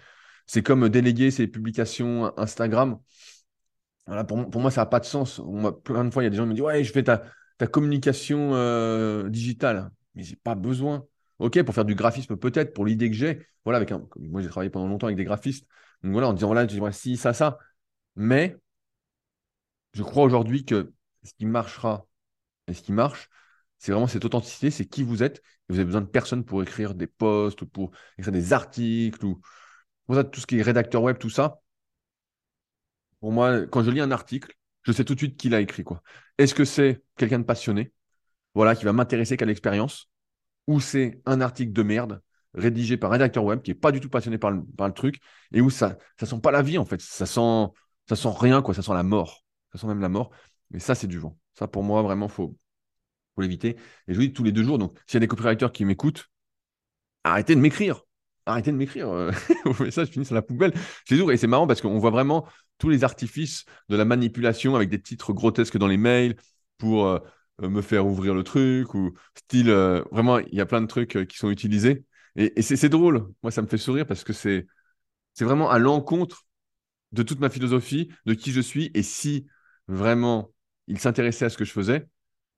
[0.46, 3.00] C'est comme déléguer ses publications Instagram.
[4.06, 5.40] Voilà, pour, moi, ça n'a pas de sens.
[5.40, 7.04] On plein de fois, il y a des gens qui me disent Ouais, je fais
[7.04, 7.24] ta,
[7.58, 9.92] ta communication euh, digitale.
[10.16, 11.06] Mais j'ai pas besoin.
[11.40, 13.46] Ok, pour faire du graphisme, peut-être, pour l'idée que j'ai.
[13.66, 15.68] Voilà, avec un, moi, j'ai travaillé pendant longtemps avec des graphistes.
[16.04, 17.58] Donc voilà, en disant Voilà, j'aimerais si, ça, ça.
[18.16, 18.58] Mais
[19.94, 22.06] je crois aujourd'hui que ce qui marchera
[22.68, 23.30] et ce qui marche,
[23.80, 25.42] c'est vraiment cette authenticité, c'est qui vous êtes.
[25.70, 29.40] vous avez besoin de personne pour écrire des posts, ou pour écrire des articles, ou
[30.10, 31.62] tout ce qui est rédacteur web, tout ça.
[33.20, 35.84] Pour moi, quand je lis un article, je sais tout de suite qui l'a écrit.
[36.38, 37.92] Est-ce que c'est quelqu'un de passionné,
[38.54, 40.10] voilà, qui va m'intéresser qu'à l'expérience,
[40.68, 42.22] ou c'est un article de merde
[42.54, 44.94] rédigé par un rédacteur web qui n'est pas du tout passionné par le, par le,
[44.94, 45.20] truc,
[45.54, 47.02] et où ça ne sent pas la vie, en fait.
[47.02, 47.68] Ça sent,
[48.10, 48.74] ça sent rien, quoi.
[48.74, 49.44] Ça sent la mort.
[49.72, 50.32] Ça sent même la mort.
[50.72, 51.38] Mais ça, c'est du vent.
[51.54, 52.58] Ça, pour moi, vraiment, faut,
[53.36, 53.78] faut l'éviter.
[54.08, 54.78] Et je vous dis tous les deux jours.
[54.80, 56.28] Donc, s'il y a des copywriters qui m'écoutent,
[57.24, 58.04] arrêtez de m'écrire.
[58.46, 59.08] Arrêtez de m'écriire.
[59.66, 60.74] Vos messages finissent à la poubelle.
[61.08, 64.76] C'est dur et c'est marrant parce qu'on voit vraiment tous les artifices de la manipulation
[64.76, 66.36] avec des titres grotesques dans les mails
[66.78, 67.20] pour euh,
[67.62, 69.70] me faire ouvrir le truc ou style.
[69.70, 72.06] euh, vraiment, il y a plein de trucs euh, qui sont utilisés.
[72.36, 73.28] Et, et c'est drôle.
[73.44, 74.66] Moi, ça me fait sourire parce que c'est
[75.40, 76.46] vraiment à l'encontre
[77.12, 78.92] de toute ma philosophie, de qui je suis.
[78.94, 79.48] Et si
[79.88, 80.52] vraiment
[80.88, 82.08] il s'intéressait à ce que je faisais,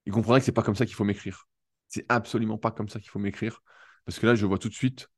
[0.06, 1.48] il comprendrait que c'est pas comme ça qu'il faut m'écrire.
[1.88, 3.62] C'est absolument pas comme ça qu'il faut m'écrire.
[4.06, 5.10] Parce que là, je vois tout de suite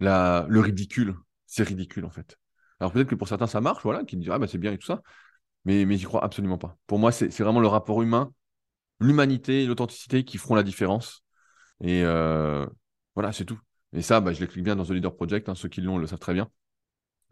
[0.00, 1.16] le ridicule.
[1.46, 2.36] C'est ridicule, en fait.
[2.80, 4.78] Alors peut-être que pour certains, ça marche, voilà, qui disent, ah bah c'est bien et
[4.78, 5.02] tout ça.
[5.64, 6.76] Mais, mais j'y crois absolument pas.
[6.86, 8.32] Pour moi, c'est c'est vraiment le rapport humain,
[9.00, 11.24] l'humanité, l'authenticité qui feront la différence.
[11.82, 12.66] Et euh,
[13.14, 13.60] voilà, c'est tout.
[13.94, 15.48] Et ça, bah, je l'explique bien dans The Leader Project.
[15.48, 16.50] hein, ceux qui l'ont le savent très bien.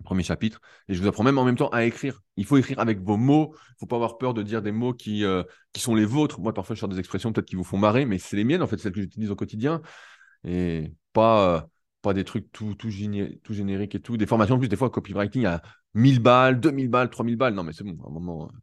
[0.04, 0.60] Premier chapitre.
[0.88, 2.20] Et je vous apprends même en même temps à écrire.
[2.36, 3.54] Il faut écrire avec vos mots.
[3.70, 6.40] Il faut pas avoir peur de dire des mots qui, euh, qui sont les vôtres.
[6.40, 8.62] Moi, parfois, je sors des expressions peut-être qui vous font marrer, mais c'est les miennes,
[8.62, 9.82] en fait, celles que j'utilise au quotidien.
[10.44, 11.60] Et pas, euh,
[12.02, 14.16] pas des trucs tout, tout, géné- tout génériques et tout.
[14.16, 15.62] Des formations, en plus, des fois, copywriting à
[15.94, 17.54] 1000 balles, 2000 balles, 3000 balles.
[17.54, 18.46] Non, mais c'est bon, à un moment.
[18.46, 18.58] euh,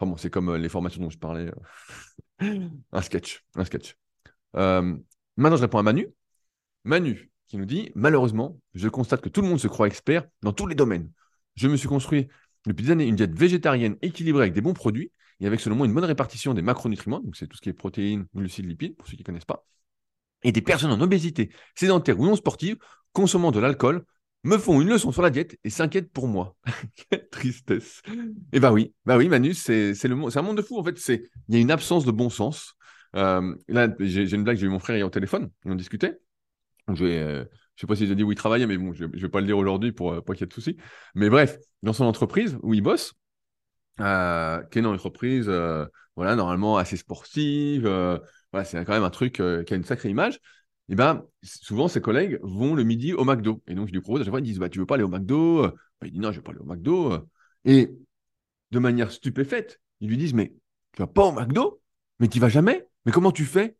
[0.00, 1.50] Enfin bon, c'est comme les formations dont je parlais.
[2.92, 3.96] un sketch, un sketch.
[5.36, 6.08] Maintenant, je réponds à Manu.
[6.84, 10.52] Manu qui nous dit Malheureusement, je constate que tout le monde se croit expert dans
[10.52, 11.10] tous les domaines.
[11.56, 12.28] Je me suis construit
[12.66, 15.94] depuis des années une diète végétarienne équilibrée avec des bons produits et avec moi une
[15.94, 19.14] bonne répartition des macronutriments, donc c'est tout ce qui est protéines, glucides, lipides, pour ceux
[19.14, 19.64] qui ne connaissent pas,
[20.42, 22.76] et des personnes en obésité, sédentaires ou non sportives,
[23.12, 24.04] consommant de l'alcool,
[24.44, 26.56] me font une leçon sur la diète et s'inquiètent pour moi.
[27.10, 28.02] Quelle tristesse.
[28.52, 30.96] Et bah oui, bah oui, Manu, c'est un monde de fou en fait.
[31.48, 32.74] Il y a une absence de bon sens.
[33.16, 35.74] Euh, là, j'ai j'ai une blague, j'ai eu mon frère hier au téléphone, et on
[35.74, 36.18] discutait.
[36.94, 37.44] Je vais, euh,
[37.76, 39.58] sais pas si j'ai dit où il travaillait, mais je, je vais pas le dire
[39.58, 40.76] aujourd'hui pour euh, pas qu'il y ait de soucis.
[41.14, 43.14] Mais bref, dans son entreprise où il bosse,
[44.00, 45.50] euh, qui est une entreprise,
[46.16, 47.82] voilà, normalement assez sportive,
[48.52, 50.40] voilà, c'est quand même un truc qui a une sacrée image.
[50.88, 53.62] Et ben, souvent ses collègues vont le midi au McDo.
[53.66, 55.04] Et donc je lui propose à chaque fois, ils disent, bah tu veux pas aller
[55.04, 55.62] au McDo?
[55.62, 57.28] Bah, il dit non, je veux pas aller au McDo.
[57.64, 57.92] Et
[58.70, 60.54] de manière stupéfaite, ils lui disent, mais
[60.92, 61.80] tu vas pas au McDo?
[62.20, 62.86] Mais tu vas jamais?
[63.04, 63.76] Mais comment tu fais?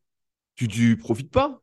[0.54, 1.62] Tu, tu profites pas?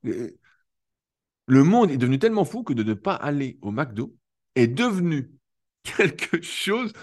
[1.47, 4.15] Le monde est devenu tellement fou que de ne pas aller au McDo
[4.55, 5.31] est devenu
[5.83, 6.93] quelque chose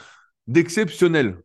[0.46, 1.42] d'exceptionnel.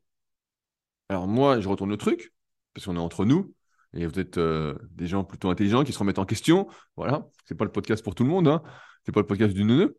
[1.10, 2.34] Alors moi, je retourne le truc,
[2.74, 3.54] parce qu'on est entre nous,
[3.94, 6.68] et vous êtes euh, des gens plutôt intelligents qui se remettent en question.
[6.96, 8.62] Voilà, c'est pas le podcast pour tout le monde, hein.
[9.06, 9.98] C'est pas le podcast du neuneu.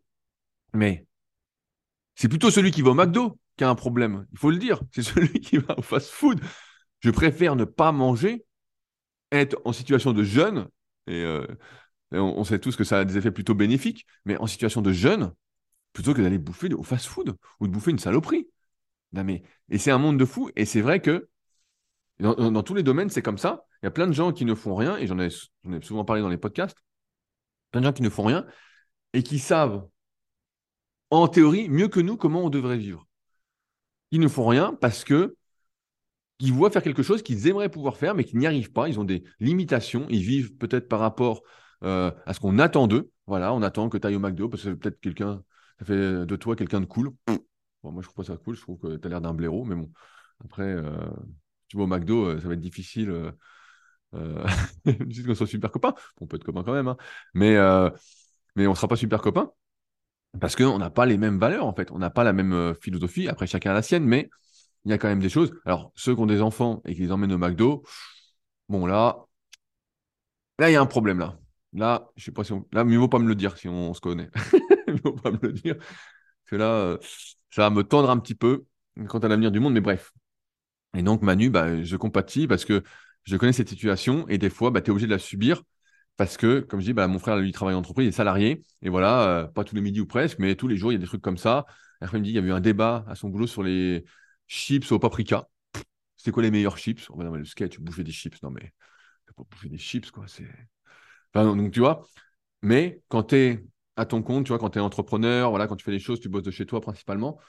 [0.73, 1.07] Mais
[2.15, 4.27] c'est plutôt celui qui va au McDo qui a un problème.
[4.31, 4.81] Il faut le dire.
[4.91, 6.39] C'est celui qui va au fast-food.
[6.99, 8.45] Je préfère ne pas manger,
[9.31, 10.67] être en situation de jeûne,
[11.07, 11.47] et, euh,
[12.11, 15.33] on, sait tous que ça a des effets plutôt bénéfiques, mais en situation de jeûne,
[15.93, 18.47] plutôt que d'aller bouffer au fast-food ou de bouffer une saloperie.
[19.13, 19.25] Non,
[19.69, 21.29] et c'est un monde de fou, et c'est vrai que
[22.19, 23.65] dans, tous les domaines, c'est comme ça.
[23.81, 26.05] Il y a plein de gens qui ne font rien, et j'en ai, ai souvent
[26.05, 26.77] parlé dans les podcasts,
[27.71, 28.45] plein de gens qui ne font rien
[29.13, 29.87] et qui savent,
[31.09, 33.07] en théorie, mieux que nous comment on devrait vivre.
[34.11, 35.35] Ils ne font rien parce que
[36.39, 38.87] ils voient faire quelque chose qu'ils aimeraient pouvoir faire, mais qu'ils n'y arrivent pas.
[38.87, 40.07] Ils ont des limitations.
[40.09, 41.41] Ils vivent peut-être par rapport
[41.83, 43.11] euh, à ce qu'on attend d'eux.
[43.27, 45.43] Voilà, on attend que tu ailles au McDo parce que peut-être quelqu'un,
[45.79, 47.11] ça fait de toi quelqu'un de cool.
[47.83, 48.55] Bon, moi, je trouve pas ça cool.
[48.55, 49.91] Je trouve que tu as l'air d'un blaireau, mais bon.
[50.43, 51.07] Après, euh,
[51.67, 53.09] tu vas au McDo, euh, ça va être difficile.
[53.09, 53.31] Euh,
[54.15, 54.45] euh,
[55.09, 55.93] juste qu'on soit super copains.
[56.21, 56.97] On peut être copains quand même, hein.
[57.33, 57.89] mais, euh,
[58.55, 59.51] mais on ne sera pas super copains
[60.39, 61.91] parce qu'on n'a pas les mêmes valeurs, en fait.
[61.91, 63.27] On n'a pas la même euh, philosophie.
[63.27, 64.29] Après, chacun a la sienne, mais
[64.85, 65.53] il y a quand même des choses.
[65.65, 67.83] Alors, ceux qui ont des enfants et qui les emmènent au McDo,
[68.69, 69.17] bon, là,
[70.59, 71.37] là, il y a un problème, là.
[71.73, 72.65] Là, je sais pas si on...
[72.71, 74.29] Là, mieux vaut pas me le dire si on, se connaît.
[74.87, 75.77] mieux vaut pas me le dire.
[75.77, 76.97] Parce que là, euh,
[77.51, 78.65] ça va me tendre un petit peu
[79.07, 80.11] quant à l'avenir du monde, mais bref.
[80.97, 82.83] Et donc, Manu, bah, je compatis parce que
[83.23, 85.63] je connais cette situation et des fois, bah, tu es obligé de la subir
[86.17, 88.61] parce que, comme je dis, bah, mon frère, lui, travaille en entreprise, il est salarié.
[88.81, 90.97] Et voilà, euh, pas tous les midis ou presque, mais tous les jours, il y
[90.97, 91.65] a des trucs comme ça.
[92.01, 94.03] Après, il me dit, il y a eu un débat à son boulot sur les
[94.47, 95.47] chips au paprika.
[96.17, 97.09] C'était quoi les meilleurs chips?
[97.09, 98.41] Oh, bah non, mais le sketch, bouffer des chips.
[98.43, 98.73] Non, mais
[99.35, 100.25] pas bouffer des chips, quoi.
[100.27, 100.47] C'est...
[101.33, 102.07] Donc, tu vois,
[102.61, 103.65] mais quand tu es
[103.95, 106.19] à ton compte, tu vois, quand tu es entrepreneur, voilà, quand tu fais des choses,
[106.19, 107.39] tu bosses de chez toi principalement,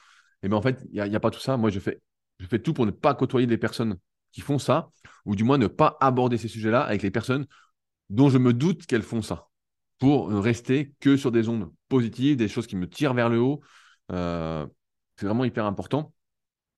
[0.43, 1.57] et ben en fait, il n'y a, a pas tout ça.
[1.57, 2.01] Moi, je fais,
[2.39, 3.97] je fais tout pour ne pas côtoyer des personnes
[4.31, 4.89] qui font ça,
[5.25, 7.45] ou du moins ne pas aborder ces sujets-là avec les personnes
[8.09, 9.47] dont je me doute qu'elles font ça,
[9.99, 13.39] pour ne rester que sur des ondes positives, des choses qui me tirent vers le
[13.39, 13.61] haut.
[14.11, 14.65] Euh,
[15.15, 16.13] c'est vraiment hyper important.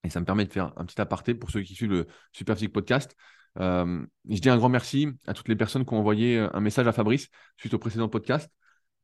[0.03, 2.73] Et ça me permet de faire un petit aparté pour ceux qui suivent le Superphysique
[2.73, 3.15] Podcast.
[3.59, 6.87] Euh, je dis un grand merci à toutes les personnes qui ont envoyé un message
[6.87, 8.49] à Fabrice suite au précédent podcast.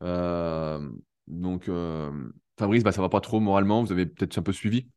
[0.04, 0.90] Euh,
[1.28, 2.12] donc, euh,
[2.58, 3.84] Fabrice, bah, ça va pas trop moralement.
[3.84, 4.90] Vous avez peut-être un peu suivi.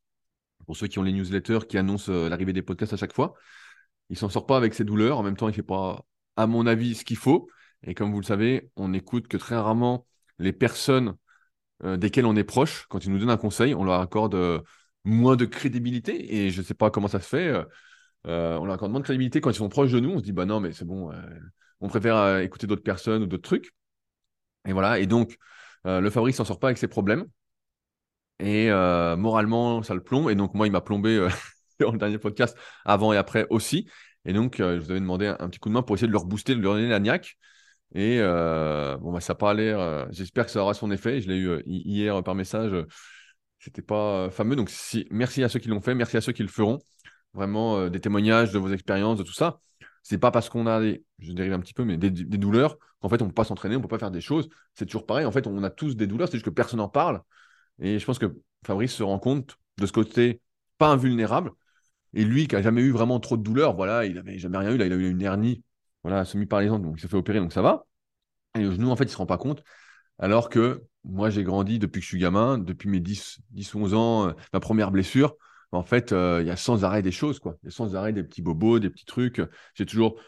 [0.67, 3.35] Pour ceux qui ont les newsletters qui annoncent euh, l'arrivée des podcasts à chaque fois,
[4.11, 5.19] il s'en sort pas avec ses douleurs.
[5.19, 6.05] En même temps, il fait pas,
[6.37, 7.49] à mon avis, ce qu'il faut.
[7.85, 10.07] Et comme vous le savez, on n'écoute que très rarement
[10.39, 11.17] les personnes
[11.85, 12.87] euh, desquelles on est proche.
[12.89, 14.61] Quand ils nous donnent un conseil, on leur accorde euh,
[15.05, 16.37] moins de crédibilité.
[16.37, 17.53] Et je ne sais pas comment ça se fait.
[18.27, 20.11] Euh, on a encore moins de crédibilité quand ils sont proches de nous.
[20.11, 21.11] On se dit, bah non, mais c'est bon,
[21.81, 23.73] on préfère écouter d'autres personnes ou d'autres trucs.
[24.67, 24.99] Et voilà.
[24.99, 25.37] Et donc,
[25.85, 27.27] le Fabrice s'en sort pas avec ses problèmes.
[28.39, 28.71] Et
[29.17, 30.31] moralement, ça le plombe.
[30.31, 31.27] Et donc, moi, il m'a plombé
[31.81, 33.89] dans le dernier podcast, avant et après aussi.
[34.25, 36.27] Et donc, je vous avais demandé un, petit coup de main pour essayer de leur
[36.27, 37.37] booster, de leur donner la niaque.
[37.95, 40.07] Et bon, bah, ça n'a pas l'air.
[40.13, 41.21] J'espère que ça aura son effet.
[41.21, 42.73] Je l'ai eu hier par message.
[43.59, 44.57] C'était pas fameux.
[44.57, 44.71] Donc,
[45.11, 45.95] merci à ceux qui l'ont fait.
[45.95, 46.79] Merci à ceux qui le feront.
[47.35, 49.61] Vraiment, des témoignages de vos expériences, de tout ça.
[50.03, 53.09] C'est pas parce qu'on a des, je dérive un petit peu, mais des, douleurs qu'en
[53.09, 54.49] fait on peut pas s'entraîner, on peut pas faire des choses.
[54.75, 55.27] C'est toujours pareil.
[55.27, 57.23] En fait, on a tous des douleurs, c'est juste que personne n'en parle.
[57.81, 60.41] Et je pense que Fabrice se rend compte de ce côté
[60.79, 61.53] pas invulnérable.
[62.15, 64.73] Et lui, qui a jamais eu vraiment trop de douleurs, voilà, il avait jamais rien
[64.73, 64.75] eu.
[64.75, 65.63] Il a eu une hernie,
[66.03, 67.87] voilà, semi-paralysante, donc il s'est fait opérer, donc ça va.
[68.55, 69.65] Et le genou, en fait, il se rend pas compte.
[70.19, 73.95] Alors que moi, j'ai grandi depuis que je suis gamin, depuis mes 10, 10 11
[73.95, 75.37] ans, euh, ma première blessure.
[75.73, 77.57] En fait, euh, il y a sans arrêt des choses, quoi.
[77.63, 79.41] Il y a sans arrêt des petits bobos, des petits trucs.
[79.75, 80.21] J'ai toujours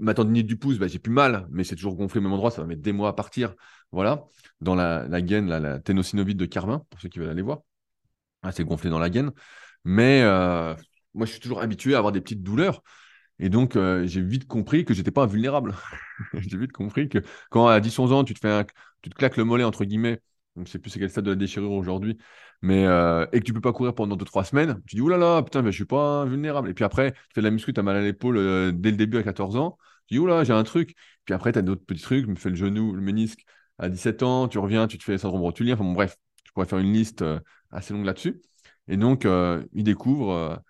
[0.00, 2.50] ma tendinite du pouce, bah, j'ai plus mal, mais c'est toujours gonflé au même endroit,
[2.50, 3.54] ça va mettre des mois à partir.
[3.92, 4.24] Voilà,
[4.60, 7.60] dans la, la gaine, la ténosynovite de Carvin, pour ceux qui veulent aller voir.
[8.42, 9.32] Ah, c'est gonflé dans la gaine.
[9.84, 10.74] Mais euh,
[11.14, 12.82] moi, je suis toujours habitué à avoir des petites douleurs.
[13.38, 15.74] Et donc, euh, j'ai vite compris que j'étais pas invulnérable.
[16.34, 17.18] j'ai vite compris que
[17.50, 18.66] quand à 10-11 ans, tu te, fais
[19.02, 20.20] tu te claques le mollet, entre guillemets,
[20.56, 22.18] je sais plus c'est quel stade de la déchirure aujourd'hui,
[22.62, 25.62] mais euh, et que tu peux pas courir pendant 2-3 semaines, tu dis oulala, putain,
[25.62, 26.70] mais je suis pas invulnérable.
[26.70, 28.90] Et puis après, tu fais de la muscu, tu as mal à l'épaule euh, dès
[28.90, 30.94] le début à 14 ans, tu dis oula, j'ai un truc.
[31.24, 33.44] Puis après, tu as d'autres petits trucs, tu me fais le genou, le ménisque
[33.78, 35.74] à 17 ans, tu reviens, tu te fais le syndrome rotulien.
[35.74, 37.24] Enfin bon, bref, je pourrais faire une liste
[37.70, 38.40] assez longue là-dessus.
[38.88, 39.26] Et donc,
[39.72, 40.62] il découvre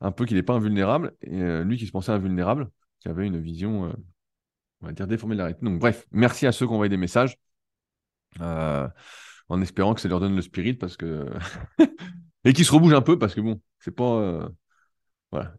[0.00, 1.14] un peu qu'il n'est pas invulnérable.
[1.22, 3.92] Et euh, lui qui se pensait invulnérable, qui avait une vision, euh,
[4.80, 5.64] on va dire, déformée de la réalité.
[5.64, 7.36] Donc, bref, merci à ceux qui ont envoyé des messages.
[8.40, 8.88] Euh,
[9.48, 11.26] en espérant que ça leur donne le spirit parce que.
[12.44, 14.50] et qui se rebouge un peu parce que bon, c'est pas.
[15.30, 15.54] voilà.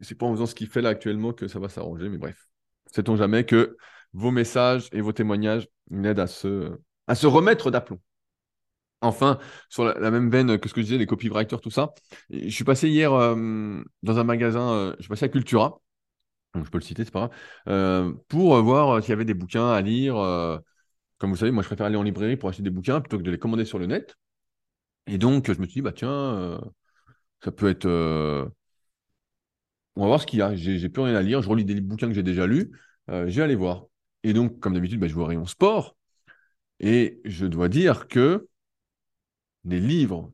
[0.00, 2.48] C'est pas en faisant ce qu'il fait là actuellement que ça va s'arranger, mais bref.
[2.86, 3.76] Sait-on jamais que
[4.12, 8.00] vos messages et vos témoignages m'aident à se, à se remettre d'aplomb.
[9.00, 11.92] Enfin, sur la, même veine que ce que je disais, les copywriters, tout ça,
[12.30, 15.80] je suis passé hier euh, dans un magasin, euh, je suis passé à Cultura,
[16.54, 17.30] je peux le citer, c'est pas grave,
[17.68, 20.14] euh, pour voir s'il y avait des bouquins à lire.
[21.22, 23.22] Comme vous savez, moi je préfère aller en librairie pour acheter des bouquins plutôt que
[23.22, 24.16] de les commander sur le net.
[25.06, 26.60] Et donc je me suis dit, bah tiens,
[27.44, 27.86] ça peut être.
[27.86, 28.50] On
[30.00, 30.56] va voir ce qu'il y a.
[30.56, 32.72] J'ai plus rien à lire, je relis des bouquins que j'ai déjà lus,
[33.06, 33.84] je vais aller voir.
[34.24, 35.96] Et donc, comme d'habitude, bah, je vois rayon sport.
[36.80, 38.48] Et je dois dire que
[39.64, 40.32] les livres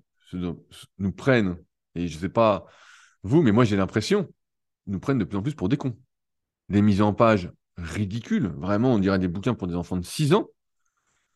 [0.97, 1.59] nous prennent,
[1.97, 2.65] et je ne sais pas
[3.25, 4.27] vous, mais moi j'ai l'impression,
[4.87, 5.99] nous prennent de plus en plus pour des cons.
[6.71, 10.33] Des mises en page ridicules, vraiment, on dirait des bouquins pour des enfants de 6
[10.33, 10.49] ans.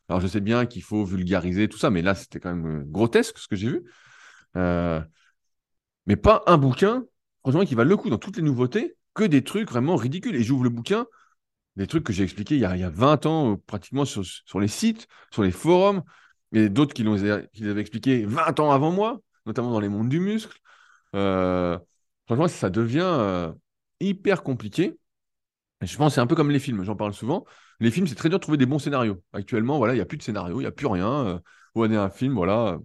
[0.09, 2.83] Alors je sais bien qu'il faut vulgariser tout ça, mais là c'était quand même euh,
[2.85, 3.83] grotesque ce que j'ai vu.
[4.57, 5.01] Euh,
[6.05, 7.05] mais pas un bouquin,
[7.41, 10.35] franchement, qui va le coup dans toutes les nouveautés, que des trucs vraiment ridicules.
[10.35, 11.05] Et j'ouvre le bouquin,
[11.75, 14.05] des trucs que j'ai expliqués il y, a, il y a 20 ans, euh, pratiquement
[14.05, 16.03] sur, les sites, sur les forums,
[16.53, 17.03] et d'autres qui,
[17.53, 20.59] qui l'avaient expliqué 20 ans avant moi, notamment dans les mondes du muscle.
[21.13, 23.53] Franchement, ça devient
[23.99, 24.97] hyper compliqué.
[25.81, 27.45] je pense que c'est un peu comme les films, j'en parle souvent.
[27.79, 29.21] Les films, c'est très dur de trouver des bons scénarios.
[29.33, 31.25] Actuellement, voilà, il n'y a plus de scénario, il n'y a plus rien.
[31.25, 31.39] Euh,
[31.75, 32.77] vous regardez un film, voilà,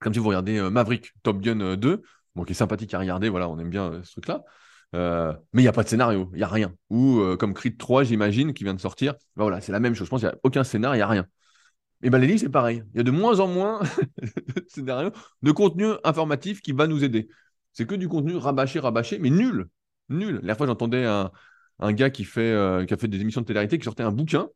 [0.00, 2.02] comme si vous regardez Maverick, Top Gun 2,
[2.34, 4.44] bon, qui est sympathique à regarder, voilà, on aime bien ce truc-là.
[4.92, 6.72] mais il n'y a pas de scénario, il n'y a rien.
[6.90, 10.06] Ou comme Creed 3, j'imagine, qui vient de sortir, ben voilà, c'est la même chose.
[10.06, 11.26] Je pense qu'il n'y a aucun scénario, il n'y a rien.
[12.02, 12.82] Et ben les livres, c'est pareil.
[12.94, 13.80] Il y a de moins en moins
[14.76, 17.28] de de contenu informatif qui va nous aider.
[17.72, 19.68] C'est que du contenu rabâché, rabâché, mais nul.
[20.08, 20.40] Nul.
[20.42, 21.30] La fois, j'entendais un,
[21.78, 24.48] un, gars euh, qui a fait des émissions de télé qui sortait un bouquin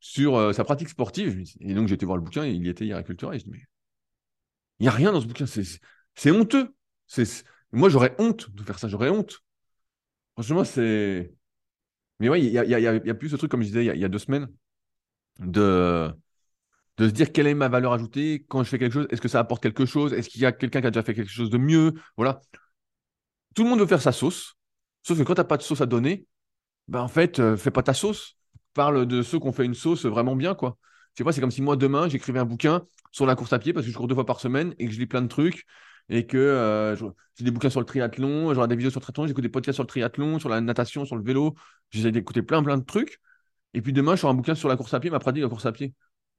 [0.00, 1.42] sur euh, sa pratique sportive.
[1.60, 3.50] Et donc, j'étais voir le bouquin, il y était hier à Cultura, et je dis,
[3.50, 3.62] mais
[4.80, 5.46] il n'y a rien dans ce bouquin.
[5.46, 6.74] C'est honteux.
[7.72, 8.88] Moi, j'aurais honte de faire ça.
[8.88, 9.40] J'aurais honte.
[10.34, 11.32] Franchement, c'est.
[12.18, 14.04] Mais oui, il y, a, y a, plus ce truc, comme je disais il y,
[14.04, 14.48] a deux semaines,
[15.40, 16.12] de
[16.98, 19.28] de se dire quelle est ma valeur ajoutée quand je fais quelque chose, est-ce que
[19.28, 21.50] ça apporte quelque chose, est-ce qu'il y a quelqu'un qui a déjà fait quelque chose
[21.50, 22.40] de mieux, voilà.
[23.54, 24.56] Tout le monde veut faire sa sauce,
[25.02, 26.26] sauf que quand tu n'as pas de sauce à donner,
[26.88, 28.36] ben en fait, euh, fais pas ta sauce.
[28.74, 30.78] Parle de ceux qui ont fait une sauce vraiment bien, quoi.
[31.14, 33.72] Tu pas, c'est comme si moi demain j'écrivais un bouquin sur la course à pied
[33.72, 35.66] parce que je cours deux fois par semaine et que je lis plein de trucs
[36.08, 39.26] et que euh, j'ai des bouquins sur le triathlon, j'aurai des vidéos sur le triathlon,
[39.26, 41.54] j'écoute des podcasts sur le triathlon, sur la natation, sur le vélo,
[41.90, 43.20] j'essaie d'écouter plein plein de trucs.
[43.74, 45.50] Et puis demain, je un bouquin sur la course à pied, ma pratique de la
[45.50, 45.94] course à pied.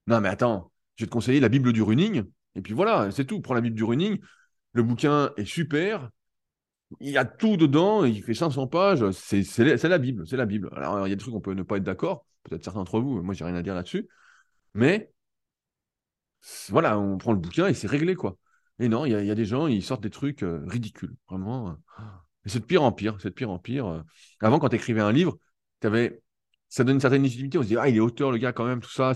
[0.08, 2.23] Non, mais attends, je vais te conseiller la Bible du running.
[2.56, 3.41] Et puis voilà, c'est tout.
[3.41, 4.19] Prends la Bible du running.
[4.73, 6.10] Le bouquin est super.
[7.00, 8.06] Il y a tout dedans.
[8.06, 9.10] Il fait 500 pages.
[9.12, 10.28] C'est la Bible.
[10.28, 10.69] C'est la Bible.
[10.76, 12.26] Alors, il y a des trucs, on peut ne pas être d'accord.
[12.43, 13.22] Peut-être certains d'entre vous.
[13.22, 14.08] Moi, j'ai rien à dire là-dessus.
[14.74, 15.12] Mais
[16.69, 18.38] voilà, on prend le bouquin et c'est réglé, quoi.
[18.80, 21.78] Et non, il y, a des gens, ils sortent des trucs ridicules, vraiment.
[22.46, 24.04] Et c'est de pire en pire, c'est de pire en pire.
[24.41, 25.38] Avant, quand tu écrivais un livre,
[25.84, 26.22] avais...
[26.69, 27.58] ça donne une certaine légitimité.
[27.58, 29.13] On se dit, ah, il est auteur, le gars, quand même, tout ça.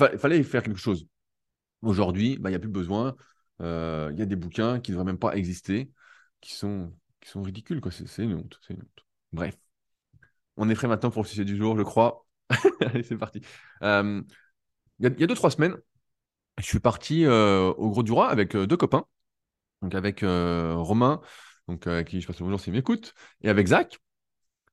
[0.00, 1.06] Il fallait faire quelque chose.
[1.82, 3.16] Aujourd'hui, bah, il n'y a plus besoin.
[3.60, 5.90] Il y a des bouquins qui ne devraient même pas exister,
[6.40, 7.80] qui sont, qui sont ridicules.
[7.90, 8.60] C'est une honte.
[8.68, 9.06] Une honte.
[9.32, 9.56] Bref.
[10.56, 12.26] On est prêt maintenant pour le sujet du jour, je crois.
[12.80, 13.40] Allez, c'est parti.
[13.82, 14.24] Il
[15.00, 15.76] y, a deux, trois semaines,
[16.58, 19.06] je suis parti au Gros du Roi avec deux copains.
[19.80, 21.22] Donc avec Romain,
[21.68, 23.98] donc qui je passe le bonjour s'il m'écoute, et avec Zach.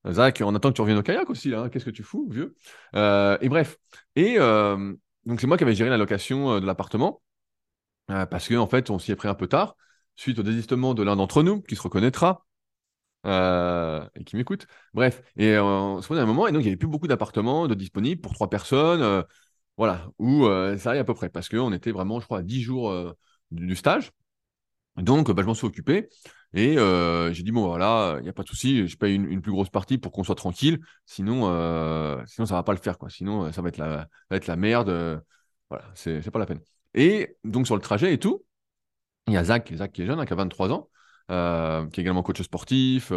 [0.09, 1.53] Zach, on attend que tu reviennes au kayak aussi.
[1.53, 1.69] Hein.
[1.69, 2.55] Qu'est-ce que tu fous, vieux?
[2.93, 3.77] Et bref.
[4.15, 7.21] Et donc c'est moi qui avais géré la location de l'appartement.
[8.07, 9.77] parce qu'en en fait, on s'y est pris un peu tard,
[10.17, 12.45] suite au désistement de l'un d'entre nous, qui se reconnaîtra.
[13.25, 14.67] et qui m'écoute.
[14.93, 17.67] Bref, et on se prenait un moment, et donc il n'y avait plus beaucoup d'appartements
[17.67, 19.23] de disponibles pour trois personnes.
[19.77, 22.41] Voilà, où euh, ça arrive à peu près, parce qu'on était vraiment, je crois, à
[22.43, 23.13] 10 jours euh,
[23.51, 24.11] du, stage.
[24.97, 26.09] Donc, bah, je m'en suis occupé.
[26.53, 29.41] Et euh, j'ai dit, bon, voilà, il n'y a pas de souci, je paye une,
[29.41, 30.79] plus grosse partie pour qu'on soit tranquille.
[31.05, 31.41] Sinon,
[32.25, 32.97] sinon ça ne va pas le faire.
[32.97, 33.09] Quoi.
[33.09, 35.21] Sinon, ça va être la, être la merde.
[35.69, 36.61] voilà, c'est pas la peine.
[36.95, 38.43] Et donc, sur le trajet et tout,
[39.27, 40.89] il y a Zach, Zach qui est jeune, hein, qui a 23 ans,
[41.29, 43.11] qui est également coach sportif,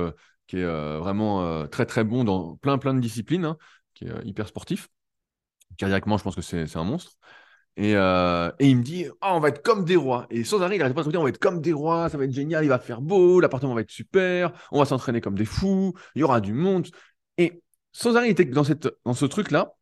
[0.47, 3.57] qui est vraiment très, très bon dans plein, plein de disciplines, hein,
[3.95, 4.89] qui est hyper sportif
[5.81, 7.13] cardiaquement, je pense que c'est un monstre.
[7.77, 10.27] Et, euh, il me dit, oh, on va être comme des rois.
[10.31, 12.19] Et sans arrêt, il n'arrête pas de dire, on va être comme des rois, ça
[12.19, 15.37] va être génial, il va faire beau, l'appartement va être super, on va s'entraîner comme
[15.37, 16.89] des fous, il y aura du monde.
[17.39, 19.73] Et sans arrêt, il était dans, ce truc-là,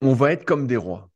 [0.00, 1.10] on va être comme des rois.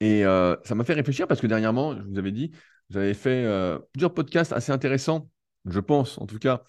[0.00, 2.52] Et euh, ça m'a fait réfléchir parce que dernièrement, je vous avais dit,
[2.92, 5.28] avez fait euh, plusieurs podcasts assez intéressants,
[5.66, 6.62] je pense en tout cas,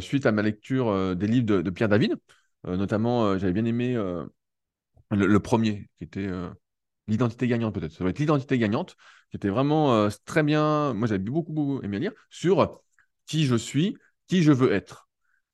[0.00, 2.14] suite à ma lecture des livres de, Pierre David.
[2.64, 3.96] notamment, j'avais bien aimé
[5.10, 6.50] le, premier, qui était euh,
[7.06, 7.92] l'identité gagnante peut-être.
[7.92, 8.96] Ça va être l'identité gagnante,
[9.30, 10.94] qui était vraiment euh, très bien.
[10.94, 12.82] Moi, j'avais beaucoup, beaucoup aimé lire sur
[13.26, 15.08] qui je suis, qui je veux être.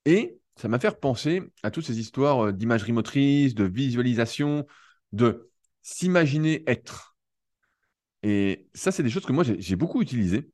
[0.04, 4.66] Et ça m'a fait penser à toutes ces histoires euh, d'imagerie motrice, de visualisation,
[5.12, 5.50] de
[5.82, 7.13] s'imaginer être.
[8.24, 10.50] Et ça, c'est des choses que moi, j'ai beaucoup utilisées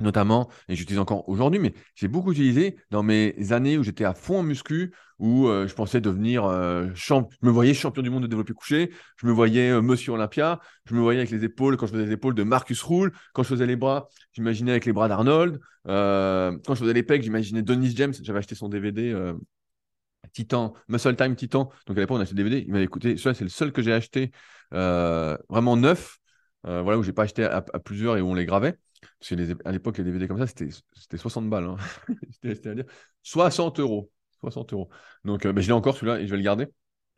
[0.00, 4.14] notamment, et j'utilise encore aujourd'hui, mais j'ai beaucoup utilisé dans mes années où j'étais à
[4.14, 8.24] fond en muscu, où euh, je pensais devenir euh, je me voyais champion du monde
[8.24, 11.76] de développé couché, je me voyais euh, Monsieur Olympia, je me voyais avec les épaules,
[11.76, 14.84] quand je faisais les épaules de Marcus Rule, quand je faisais les bras, j'imaginais avec
[14.84, 19.32] les bras d'Arnold, quand je faisais les pecs, j'imaginais Dennis James, j'avais acheté son DVD
[20.32, 23.16] Titan, Muscle Time Titan, donc à l'époque on a acheté le DVD, il m'avait écouté,
[23.16, 24.32] celui-là c'est le seul que j'ai acheté
[24.72, 26.18] vraiment neuf,
[26.64, 28.76] voilà, où j'ai pas acheté à, plusieurs et où on les gravait.
[29.20, 31.64] Parce que à l'époque, les DVD comme ça, c'était 60 balles.
[31.64, 31.76] Hein.
[32.44, 32.84] à dire
[33.22, 34.10] 60 euros.
[34.40, 34.88] 60 euros.
[35.24, 36.66] Donc, euh, ben, je l'ai encore celui-là et je vais le garder.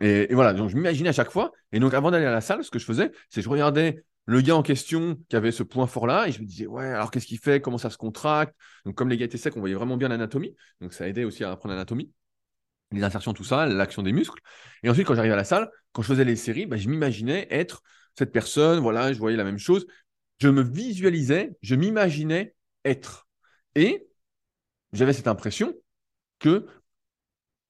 [0.01, 1.53] Et, voilà, donc je m'imaginais à chaque fois.
[1.73, 4.41] Et donc, avant d'aller à la salle, ce que je faisais, c'est je regardais le
[4.41, 7.27] gars en question qui avait ce point fort-là et je me disais, ouais, alors qu'est-ce
[7.27, 7.61] qu'il fait?
[7.61, 8.55] Comment ça se contracte?
[8.85, 10.55] Donc, comme les gars étaient secs, on voyait vraiment bien l'anatomie.
[10.81, 12.13] Donc, ça aidait aussi à apprendre l'anatomie,
[12.93, 14.41] les insertions, tout ça, l'action des muscles.
[14.83, 17.47] Et ensuite, quand j'arrivais à la salle, quand je faisais les séries, ben, je m'imaginais
[17.51, 17.83] être
[18.16, 18.81] cette personne.
[18.81, 19.87] Voilà, je voyais la même chose
[20.38, 23.29] je me visualisais, je m'imaginais être.
[23.74, 24.09] Et
[24.92, 25.74] j'avais cette impression
[26.38, 26.66] que,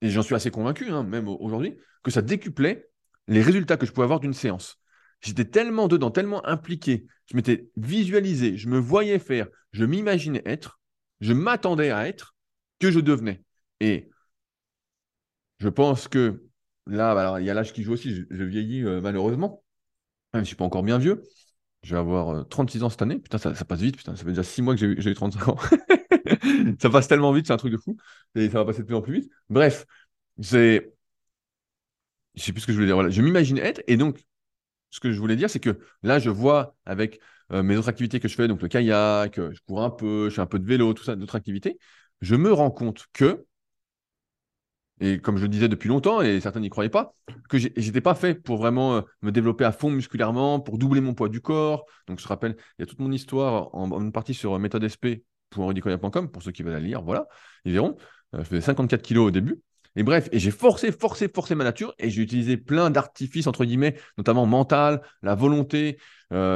[0.02, 2.88] et j'en suis assez convaincu, hein, même aujourd'hui, que ça décuplait
[3.28, 4.80] les résultats que je pouvais avoir d'une séance.
[5.20, 10.80] J'étais tellement dedans, tellement impliqué, je m'étais visualisé, je me voyais faire, je m'imaginais être,
[11.20, 12.34] je m'attendais à être,
[12.78, 13.42] que je devenais.
[13.80, 14.10] Et
[15.58, 16.44] je pense que
[16.86, 19.64] là, bah, alors, il y a l'âge qui joue aussi, je, vieillis euh, malheureusement,
[20.34, 21.22] même si je ne suis pas encore bien vieux,
[21.82, 23.18] je vais avoir 36 euh, ans cette année.
[23.18, 23.96] Putain, ça, passe vite.
[23.96, 25.56] Putain, ça fait déjà 6 mois que j'ai eu 35 ans.
[26.80, 27.96] ça passe tellement vite, c'est un truc de fou.
[28.34, 29.30] Et ça va passer de plus en plus vite.
[29.48, 29.86] Bref,
[30.40, 30.92] c'est.
[32.34, 32.96] Je sais plus ce que je voulais dire.
[32.96, 33.10] Voilà.
[33.10, 33.82] Je m'imagine être.
[33.86, 34.24] Et donc,
[34.90, 37.20] ce que je voulais dire, c'est que là, je vois avec
[37.52, 40.28] euh, mes autres activités que je fais, donc le kayak, euh, je cours un peu,
[40.28, 41.78] je fais un peu de vélo, tout ça, d'autres activités,
[42.20, 43.46] je me rends compte que
[45.00, 47.14] et comme je le disais depuis longtemps, et certains n'y croyaient pas,
[47.48, 51.12] que j'étais pas fait pour vraiment euh, me développer à fond musculairement, pour doubler mon
[51.12, 51.84] poids du corps.
[52.06, 56.30] Donc, je rappelle, il y a toute mon histoire en, une partie sur euh, méthodesp.rudicoya.com,
[56.30, 57.26] pour ceux qui veulent la lire, voilà,
[57.64, 57.96] ils verront.
[58.34, 59.60] Euh, je faisais 54 kilos au début.
[59.96, 63.64] Et bref, et j'ai forcé, forcé, forcé ma nature, et j'ai utilisé plein d'artifices, entre
[63.64, 65.96] guillemets, notamment mental, la volonté,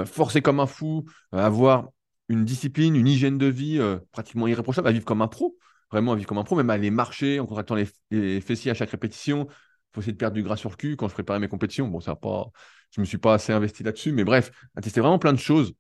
[0.05, 1.89] forcer comme un fou, avoir
[2.29, 3.81] une discipline, une hygiène de vie
[4.13, 5.57] pratiquement irréprochable, à vivre comme un pro
[5.91, 8.75] vraiment à vivre comme un pro, même à aller marcher en contractant les, fessiers à
[8.75, 9.47] chaque répétition.
[9.49, 11.89] Il faut essayer de perdre du gras sur le cul quand je préparais mes compétitions.
[11.89, 12.51] Bon, ça pas,
[12.91, 15.39] je ne me suis pas assez investi là-dessus, mais bref, à tester vraiment plein de
[15.39, 15.75] choses.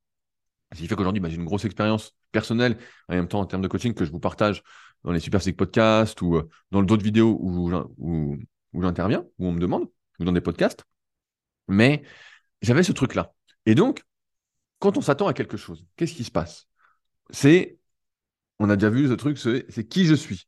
[0.72, 3.62] Ce qui fait qu'aujourd'hui, bah, j'ai une grosse expérience personnelle, en même temps en termes
[3.62, 4.62] de coaching que je vous partage
[5.04, 7.72] dans les Super Sick Podcasts ou euh, dans d'autres vidéos où,
[8.72, 9.88] où j'interviens, où on me demande,
[10.18, 10.84] ou dans des podcasts.
[11.68, 12.02] Mais
[12.62, 13.32] j'avais ce truc-là.
[13.66, 14.02] Et donc,
[14.78, 16.68] quand on s'attend à quelque chose, qu'est-ce qui se passe?
[17.30, 17.78] C'est,
[18.60, 20.46] on a déjà vu ce truc, c'est qui je suis.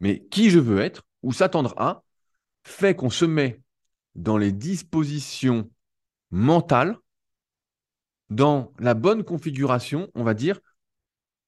[0.00, 2.04] Mais qui je veux être ou s'attendre à
[2.62, 3.60] fait qu'on se met
[4.14, 5.68] dans les dispositions
[6.30, 6.96] mentales,
[8.30, 10.60] dans la bonne configuration, on va dire,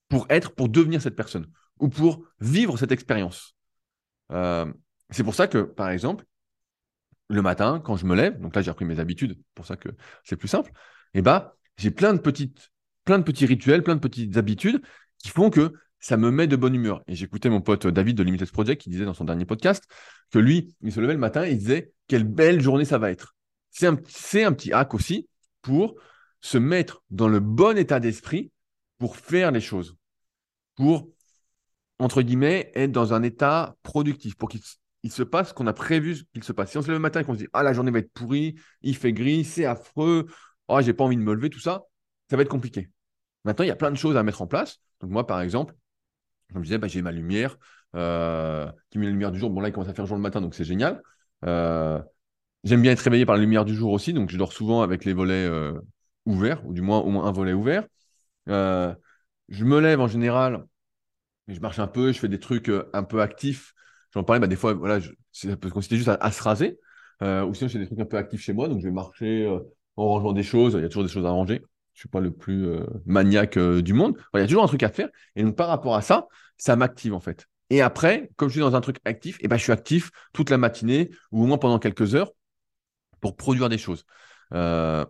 [0.09, 3.55] pour être, pour devenir cette personne ou pour vivre cette expérience.
[4.33, 4.71] Euh,
[5.11, 6.25] c'est pour ça que, par exemple,
[7.29, 9.91] le matin, quand je me lève, donc là j'ai repris mes habitudes, pour ça que
[10.25, 10.73] c'est plus simple,
[11.15, 14.83] eh ben, j'ai plein de petits rituels, plein de petites habitudes
[15.31, 17.03] font que ça me met de bonne humeur.
[17.07, 19.85] Et j'écoutais mon pote David de Limited Project qui disait dans son dernier podcast
[20.31, 23.11] que lui, il se levait le matin et il disait quelle belle journée ça va
[23.11, 23.35] être.
[23.71, 25.29] C'est un, un petit hack aussi
[25.63, 25.97] pour
[26.41, 28.53] se mettre dans le bon état d'esprit
[28.99, 29.97] pour faire les choses,
[30.75, 31.09] pour,
[31.99, 34.63] entre guillemets, être dans un état productif, pour qu'il
[35.11, 36.71] se passe ce qu'on a prévu qu'il se passe.
[36.71, 38.13] Si on se lève le matin et qu'on se dit, ah, la journée va être
[38.13, 40.27] pourrie, il fait gris, c'est affreux,
[40.69, 41.85] oh, j'ai pas envie de me lever, tout ça,
[42.31, 42.89] ça va être compliqué.
[43.47, 44.81] Maintenant, il y a plein de choses à mettre en place.
[45.01, 45.75] Donc, moi, par exemple,
[46.53, 47.57] comme je disais, bah, j'ai ma lumière
[47.95, 49.51] euh, qui met la lumière du jour.
[49.51, 51.01] Bon, là, il commence à faire jour le matin, donc c'est génial.
[51.45, 52.01] Euh,
[52.65, 55.05] j'aime bien être réveillé par la lumière du jour aussi, donc je dors souvent avec
[55.05, 55.81] les volets euh,
[56.25, 57.87] ouverts, ou du moins au moins un volet ouvert.
[58.49, 60.67] je me lève en général,
[61.47, 63.75] je marche un peu, je fais des trucs un peu actifs.
[64.13, 64.99] J'en parlais, bah, des fois, voilà,
[65.31, 66.79] ça peut consister juste à, se raser.
[67.21, 69.47] ou sinon, je fais des trucs un peu actifs chez moi, donc je vais marcher
[69.97, 70.75] en rangeant des choses.
[70.75, 71.63] Il y a toujours des choses à ranger
[71.97, 74.19] je suis pas le plus euh, maniaque euh, du monde.
[74.35, 75.09] il y a toujours un truc à faire.
[75.35, 76.29] Et donc, par rapport à ça,
[76.59, 77.49] ça m'active en fait.
[77.71, 80.51] Et après, comme je suis dans un truc actif, eh ben, je suis actif toute
[80.51, 82.33] la matinée ou au moins pendant quelques heures
[83.21, 84.05] pour produire des choses.
[84.53, 85.07] Euh,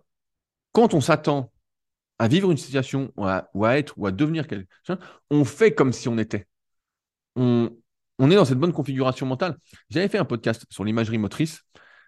[0.71, 1.51] quand on s'attend
[2.19, 4.97] à vivre une situation ou à, être ou à devenir quelqu'un,
[5.29, 6.47] on fait comme si on était.
[7.35, 7.69] On,
[8.17, 9.57] on est dans cette bonne configuration mentale.
[9.89, 11.63] J'avais fait un podcast sur l'imagerie motrice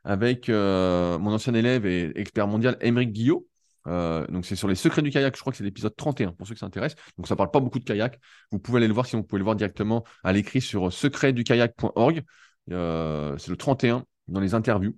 [0.05, 3.45] avec mon ancien élève et expert mondial, Émeric Guillot,
[3.89, 6.47] euh, donc c'est sur les secrets du kayak, je crois que c'est l'épisode 31 pour
[6.47, 7.01] ceux qui s'intéressent.
[7.17, 8.19] Donc ça parle pas beaucoup de kayak.
[8.51, 12.23] Vous pouvez aller le voir si vous pouvez le voir directement à l'écrit sur secretdukayak.org.
[12.71, 14.95] Euh, c'est le 31 dans les interviews.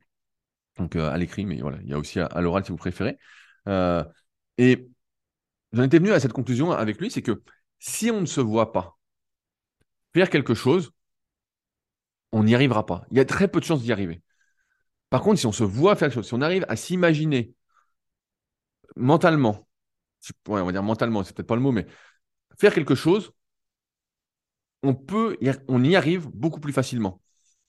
[0.77, 3.17] Donc euh, à l'écrit, mais voilà, il y a aussi à, l'oral si vous préférez.
[4.57, 4.87] et
[5.73, 7.41] j'en étais venu à cette conclusion avec lui, c'est que
[7.79, 8.97] si on ne se voit pas
[10.13, 10.91] faire quelque chose,
[12.33, 13.05] on n'y arrivera pas.
[13.11, 14.21] Il y a très peu de chances d'y arriver.
[15.09, 17.53] Par contre, si on se voit faire quelque chose, si on arrive à s'imaginer
[18.95, 19.67] mentalement,
[20.47, 21.85] on va dire mentalement, c'est peut-être pas le mot, mais
[22.59, 23.31] faire quelque chose,
[24.83, 27.21] on peut, y arrive beaucoup plus facilement.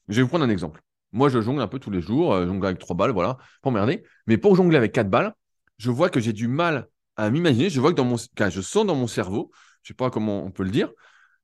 [0.09, 0.83] Je vais vous prendre un exemple.
[1.13, 3.71] Moi, je jongle un peu tous les jours, euh, jongle avec trois balles, voilà, pas
[3.71, 4.03] emmerder.
[4.27, 5.35] Mais pour jongler avec quatre balles,
[5.79, 7.69] je vois que j'ai du mal à m'imaginer.
[7.69, 9.51] Je vois dans mon, sens dans mon cerveau,
[9.83, 10.91] je sais pas comment on peut le dire.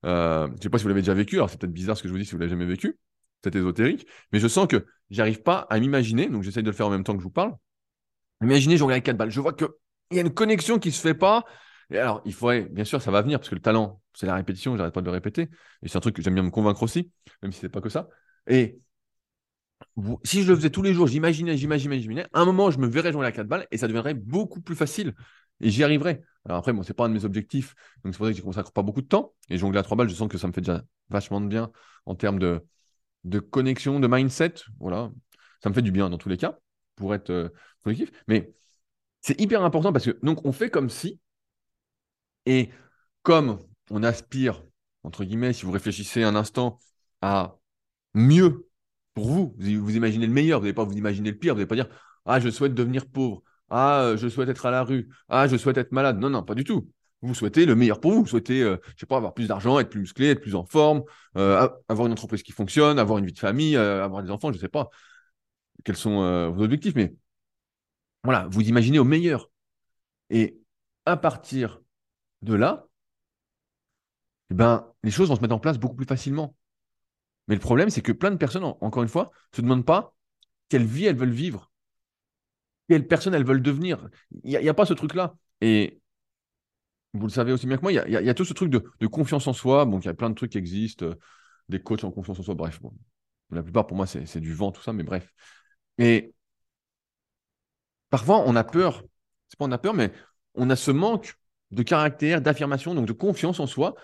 [0.06, 1.36] Euh, je sais pas si vous l'avez déjà vécu.
[1.36, 2.98] Alors c'est peut-être bizarre ce que je vous dis si vous l'avez jamais vécu.
[3.44, 6.28] C'est ésotérique, mais je sens que j'arrive pas à m'imaginer.
[6.28, 7.54] Donc j'essaye de le faire en même temps que je vous parle.
[8.42, 9.30] Imaginez, je regarde 4 balles.
[9.30, 9.68] Je vois qu'il
[10.12, 11.44] y a une connexion qui ne se fait pas.
[11.90, 14.34] Et alors, il faudrait, bien sûr, ça va venir, parce que le talent, c'est la
[14.34, 15.48] répétition, j'arrête pas de le répéter.
[15.82, 17.10] Et c'est un truc que j'aime bien me convaincre aussi,
[17.42, 18.08] même si c'est pas que ça.
[18.46, 18.78] Et
[20.24, 23.12] si je le faisais tous les jours, j'imaginais, j'imaginais, j'imaginais, un moment, je me verrais
[23.12, 25.14] jouer à 4 balles et ça deviendrait beaucoup plus facile.
[25.60, 26.22] Et j'y arriverais.
[26.44, 27.74] Alors après, bon, c'est pas un de mes objectifs,
[28.04, 29.34] donc c'est pour ça que je consacre pas beaucoup de temps.
[29.48, 31.70] Et jongler à 3 balles, je sens que ça me fait déjà vachement de bien
[32.06, 32.64] en termes de,
[33.24, 34.54] de connexion, de mindset.
[34.78, 35.10] Voilà.
[35.62, 36.58] Ça me fait du bien dans tous les cas
[36.98, 37.48] pour être euh,
[37.80, 38.10] productif.
[38.26, 38.52] Mais
[39.20, 41.20] c'est hyper important parce que donc on fait comme si,
[42.46, 42.70] et
[43.22, 43.58] comme
[43.90, 44.64] on aspire,
[45.02, 46.78] entre guillemets, si vous réfléchissez un instant
[47.22, 47.58] à
[48.14, 48.68] mieux
[49.14, 51.66] pour vous, vous, imaginez le meilleur, vous n'allez pas vous imaginer le pire, vous n'allez
[51.66, 51.88] pas dire
[52.26, 55.78] Ah, je souhaite devenir pauvre, Ah, je souhaite être à la rue, Ah, je souhaite
[55.78, 56.18] être malade.
[56.18, 56.88] Non, non, pas du tout.
[57.20, 58.22] Vous souhaitez le meilleur pour vous.
[58.22, 60.64] Vous souhaitez, euh, je sais pas, avoir plus d'argent, être plus musclé, être plus en
[60.64, 61.02] forme,
[61.36, 64.58] euh, avoir une entreprise qui fonctionne, avoir une vie de famille, avoir des enfants, je
[64.58, 64.88] sais pas
[65.84, 67.14] quels sont euh, vos objectifs, mais
[68.24, 69.50] voilà, vous imaginez au meilleur.
[70.30, 70.58] Et
[71.06, 71.80] à partir
[72.42, 72.86] de là,
[74.50, 76.56] eh ben, les choses vont se mettre en place beaucoup plus facilement.
[77.48, 80.14] Mais le problème, c'est que plein de personnes, encore une fois, ne se demandent pas
[80.68, 81.70] quelle vie elles veulent vivre,
[82.88, 84.08] quelle personne elles veulent devenir.
[84.44, 85.34] Il n'y a, pas ce truc-là.
[85.60, 86.00] Et
[87.14, 89.46] vous le savez aussi bien que moi, il y a, tout ce truc de, confiance
[89.46, 89.86] en soi.
[89.86, 91.14] Bon, il y a plein de trucs qui existent, euh,
[91.68, 92.80] des coachs en confiance en soi, bref.
[93.50, 95.32] la plupart, pour moi, c'est du vent, tout ça, mais bref.
[95.98, 96.32] Et
[98.10, 99.02] parfois, on a peur.
[99.48, 100.12] C'est pas on a peur, mais
[100.54, 101.34] on a ce manque
[101.70, 103.94] de caractère, d'affirmation, donc de confiance en soi.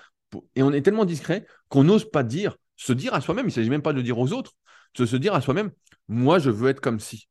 [0.57, 3.53] Et on est tellement discret qu'on n'ose pas dire, se dire à soi-même, il ne
[3.53, 4.53] s'agit même pas de dire aux autres,
[4.97, 5.71] de se dire à soi-même,
[6.09, 7.29] moi, je veux être comme si.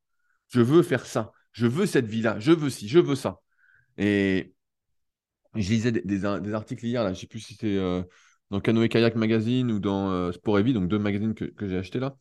[0.49, 1.31] Je veux faire ça.
[1.51, 2.39] Je veux cette vie-là.
[2.39, 2.87] Je veux ci.
[2.87, 3.39] Je veux ça.
[3.97, 4.53] Et
[5.55, 8.01] je lisais des, articles hier, là, je ne sais plus si c'était euh,
[8.49, 11.77] dans Canoë Kayak Magazine ou dans euh, Sport et Vie, donc deux magazines que j'ai
[11.77, 12.15] achetés là.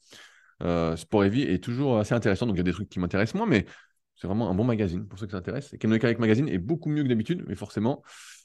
[0.63, 2.47] Euh, Sport et Vie est toujours assez intéressant.
[2.47, 3.67] Donc, il y a des trucs qui m'intéressent moins, mais
[4.15, 5.73] c'est vraiment un bon magazine pour ceux qui s'intéressent.
[5.75, 8.03] Et Canoë Kayak Magazine est beaucoup mieux que d'habitude, mais forcément,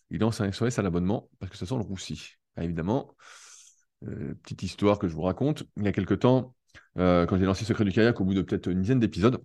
[0.09, 2.37] il lance un SOS à l'abonnement parce que ça sent le roussi.
[2.55, 3.15] Ah, évidemment,
[4.07, 5.63] euh, petite histoire que je vous raconte.
[5.77, 6.55] Il y a quelques temps,
[6.97, 9.43] euh, quand j'ai lancé Secret du kayak, au bout de peut-être une dizaine d'épisodes,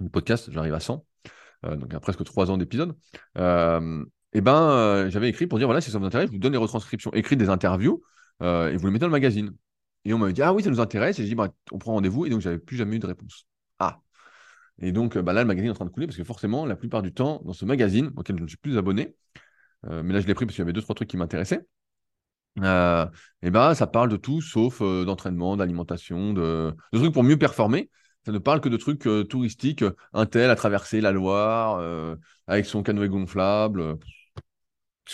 [0.00, 1.04] du podcast, j'arrive à 100,
[1.66, 2.96] euh, donc à presque trois ans d'épisodes,
[4.34, 6.58] et ben, j'avais écrit pour dire voilà, si ça vous intéresse, je vous donne les
[6.58, 8.02] retranscriptions écrites des interviews
[8.42, 9.54] et vous les mettez dans le magazine.
[10.04, 11.18] Et on m'avait dit ah oui, ça nous intéresse.
[11.18, 12.26] Et j'ai dit bah, on prend rendez-vous.
[12.26, 13.46] Et donc, j'avais plus jamais eu de réponse.
[13.78, 14.00] Ah.
[14.80, 16.76] Et donc, bah, là, le magazine est en train de couler parce que forcément, la
[16.76, 19.16] plupart du temps, dans ce magazine, auquel je ne suis plus abonné,
[19.84, 21.66] mais là, je l'ai pris parce qu'il y avait deux, trois trucs qui m'intéressaient.
[22.62, 23.06] Euh,
[23.42, 26.74] et ben, ça parle de tout sauf euh, d'entraînement, d'alimentation, de...
[26.92, 27.90] trucs pour mieux performer.
[28.24, 29.84] Ça ne parle que de trucs euh, touristiques.
[30.12, 31.80] Un tel a traversé la Loire
[32.46, 33.98] avec son canoë gonflable.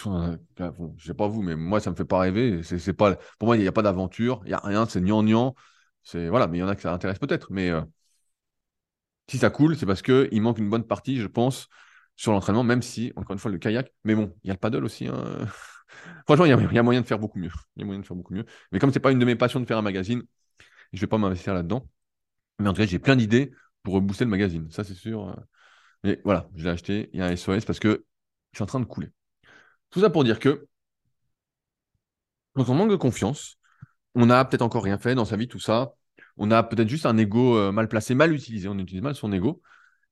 [0.03, 2.63] Bon, je sais pas vous, mais moi, ça me fait pas rêver.
[2.63, 3.17] C'est, pas...
[3.39, 5.55] Pour moi, il n'y a, pas d'aventure, il n'y a rien, c'est gnangnan.
[6.03, 6.29] C'est...
[6.29, 7.53] Voilà, mais il y en a que ça intéresse peut-être.
[7.53, 7.71] Mais
[9.29, 11.69] si ça coule, c'est parce qu'il manque une bonne partie, je pense,
[12.17, 13.93] sur l'entraînement, même si, encore une fois, le kayak.
[14.05, 15.07] Mais bon, il y a le paddle aussi.
[15.09, 15.47] Hein.
[16.27, 17.51] Franchement, il y, a moyen de faire beaucoup mieux.
[17.77, 18.45] Il y a moyen de faire beaucoup mieux.
[18.73, 20.23] Mais comme c'est pas une de mes passions de faire un magazine,
[20.93, 21.89] je vais pas m'investir là-dedans.
[22.59, 24.71] Mais en tout cas, j'ai plein d'idées pour rebooster le magazine.
[24.71, 25.37] Ça, c'est sûr.
[26.05, 27.11] Mais voilà, je l'ai acheté.
[27.13, 28.05] Il y a un SOS parce que
[28.53, 29.11] je suis en train de couler.
[29.95, 30.67] Tout ça pour dire que
[32.57, 33.61] quand on manque de confiance,
[34.17, 35.95] on n'a peut-être encore rien fait dans sa vie, tout ça.
[36.37, 38.67] On a peut-être juste un ego euh, mal placé, mal utilisé.
[38.69, 39.63] On utilise mal son ego.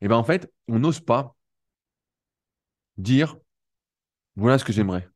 [0.00, 1.34] Et bien en fait, on n'ose pas
[2.96, 3.36] dire
[4.36, 5.08] voilà ce que j'aimerais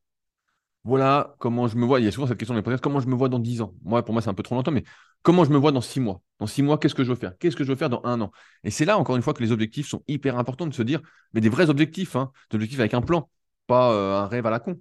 [0.87, 1.99] voilà comment je me vois.
[1.99, 3.73] Il y a souvent cette question dans les comment je me vois dans 10 ans?
[3.83, 4.85] Moi, pour moi, c'est un peu trop longtemps, mais
[5.21, 6.21] comment je me vois dans 6 mois?
[6.39, 7.37] Dans 6 mois, qu'est-ce que je veux faire?
[7.39, 8.31] Qu'est-ce que je veux faire dans un an?
[8.63, 11.01] Et c'est là, encore une fois, que les objectifs sont hyper importants de se dire,
[11.33, 13.29] mais des vrais objectifs, hein, des objectifs avec un plan,
[13.67, 14.79] pas euh, un rêve à la con.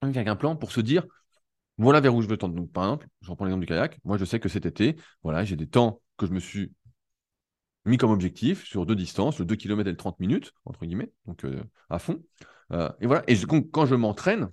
[0.00, 1.04] Avec un plan pour se dire,
[1.78, 2.54] voilà vers où je veux tendre.
[2.54, 3.98] Donc, par exemple, je reprends l'exemple du kayak.
[4.04, 6.72] Moi, je sais que cet été, voilà, j'ai des temps que je me suis
[7.84, 11.10] mis comme objectif sur deux distances, le 2 km et le 30 minutes, entre guillemets,
[11.26, 12.22] donc euh, à fond.
[12.72, 13.24] Euh, et voilà.
[13.28, 13.36] Et
[13.72, 14.50] quand je m'entraîne,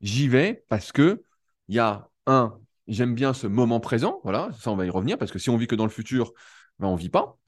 [0.00, 1.24] j'y vais parce que
[1.68, 5.18] il y a un, j'aime bien ce moment présent, voilà, ça on va y revenir
[5.18, 6.32] parce que si on vit que dans le futur,
[6.78, 7.38] ben on vit pas,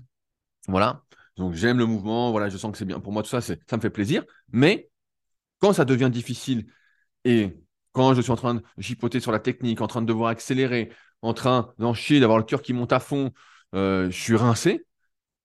[0.68, 1.04] voilà.
[1.38, 3.54] Donc j'aime le mouvement, voilà, je sens que c'est bien pour moi tout ça, ça
[3.72, 4.24] me fait plaisir.
[4.52, 4.90] Mais
[5.60, 6.66] quand ça devient difficile
[7.24, 7.56] et
[7.92, 10.92] quand je suis en train de chipoter sur la technique, en train de devoir accélérer,
[11.22, 13.32] en train d'en chier, d'avoir le cœur qui monte à fond,
[13.74, 14.86] euh, je suis rincé,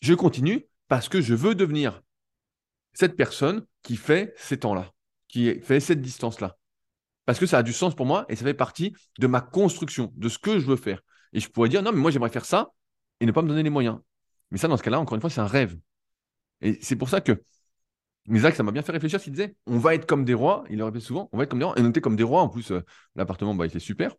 [0.02, 2.02] je continue parce que je veux devenir
[2.94, 4.92] cette personne qui fait ces temps-là,
[5.28, 6.58] qui fait cette distance-là
[7.26, 10.12] parce que ça a du sens pour moi et ça fait partie de ma construction,
[10.16, 11.02] de ce que je veux faire.
[11.32, 12.72] Et je pourrais dire, non, mais moi, j'aimerais faire ça
[13.20, 14.00] et ne pas me donner les moyens.
[14.54, 15.78] Mais ça, dans ce cas-là, encore une fois, c'est un rêve.
[16.62, 17.44] Et c'est pour ça que
[18.30, 20.78] Isaac, ça m'a bien fait réfléchir s'il disait, on va être comme des rois, il
[20.78, 22.42] le répète souvent, on va être comme des rois, et on était comme des rois.
[22.42, 22.82] En plus, euh,
[23.16, 24.16] l'appartement, bah, il était super.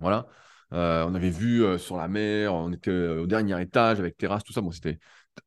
[0.00, 0.26] Voilà.
[0.72, 4.44] Euh, on avait vu euh, sur la mer, on était au dernier étage avec terrasse,
[4.44, 4.60] tout ça.
[4.60, 4.98] Bon, c'était...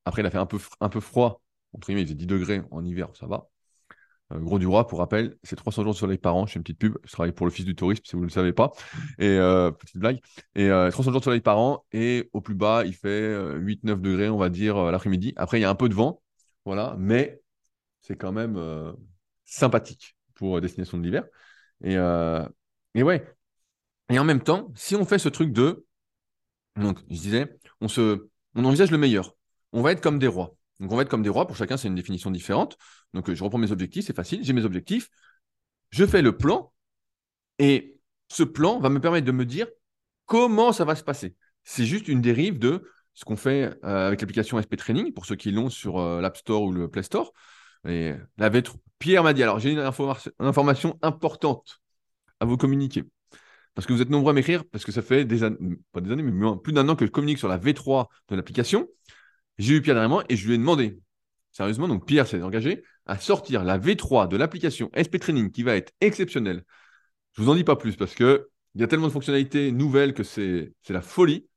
[0.05, 1.41] Après, il a fait un peu, un peu froid.
[1.73, 3.49] Entre guillemets, il faisait 10 degrés en hiver, ça va.
[4.33, 6.45] Euh, Gros du Roi, pour rappel, c'est 300 jours de soleil par an.
[6.45, 6.97] Je fais une petite pub.
[7.03, 8.71] Je travaille pour l'Office du tourisme, si vous ne le savez pas.
[9.19, 10.19] Et euh, petite blague.
[10.55, 11.85] Et 300 euh, jours de soleil par an.
[11.91, 15.33] Et au plus bas, il fait 8-9 degrés, on va dire, l'après-midi.
[15.37, 16.21] Après, il y a un peu de vent.
[16.65, 16.95] Voilà.
[16.99, 17.41] Mais
[18.01, 18.59] c'est quand même
[19.45, 21.23] sympathique pour destination de l'hiver.
[21.83, 21.95] Et,
[22.95, 23.33] et ouais.
[24.09, 25.85] Et en même temps, si on fait ce truc de.
[26.75, 29.35] Donc, je disais, on, se, on envisage le meilleur.
[29.73, 30.56] On va être comme des rois.
[30.79, 31.47] Donc, on va être comme des rois.
[31.47, 32.77] Pour chacun, c'est une définition différente.
[33.13, 34.43] Donc, euh, je reprends mes objectifs, c'est facile.
[34.43, 35.09] J'ai mes objectifs.
[35.89, 36.71] Je fais le plan.
[37.59, 37.99] Et
[38.29, 39.67] ce plan va me permettre de me dire
[40.25, 41.35] comment ça va se passer.
[41.63, 45.35] C'est juste une dérive de ce qu'on fait euh, avec l'application SP Training, pour ceux
[45.35, 47.33] qui l'ont sur euh, l'App Store ou le Play Store.
[47.87, 48.51] Et la
[48.99, 51.81] Pierre m'a dit alors, j'ai une, information importante
[52.39, 53.03] à vous communiquer.
[53.73, 55.57] Parce que vous êtes nombreux à m'écrire, parce que ça fait des années,
[55.91, 58.87] pas des années, mais plus d'un an que je communique sur la V3 de l'application.
[59.57, 60.99] J'ai eu Pierre dernièrement et je lui ai demandé,
[61.51, 65.75] sérieusement, donc Pierre s'est engagé à sortir la V3 de l'application SP Training qui va
[65.75, 66.63] être exceptionnelle.
[67.33, 70.13] Je vous en dis pas plus parce que il y a tellement de fonctionnalités nouvelles
[70.13, 71.47] que c'est la folie.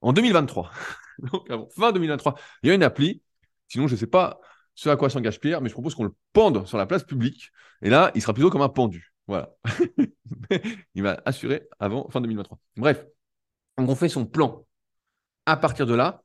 [0.00, 0.70] En 2023,
[1.32, 3.22] donc fin 2023, il y a une appli.
[3.68, 4.38] Sinon, je ne sais pas
[4.74, 7.50] ce à quoi s'engage Pierre, mais je propose qu'on le pende sur la place publique.
[7.82, 9.12] Et là, il sera plutôt comme un pendu.
[9.26, 9.56] Voilà.
[10.94, 12.58] il va assurer avant fin 2023.
[12.76, 13.04] Bref,
[13.78, 14.66] on fait son plan.
[15.46, 16.22] À partir de là,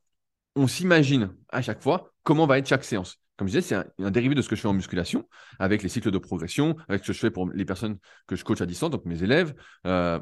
[0.56, 3.18] on s'imagine à chaque fois comment va être chaque séance.
[3.38, 5.28] Comme je disais, c'est un, dérivé de ce que je fais en musculation,
[5.58, 7.98] avec les cycles de progression, avec ce que je fais pour les personnes
[8.28, 9.56] que je coach à distance, donc mes élèves.
[9.88, 10.20] Euh,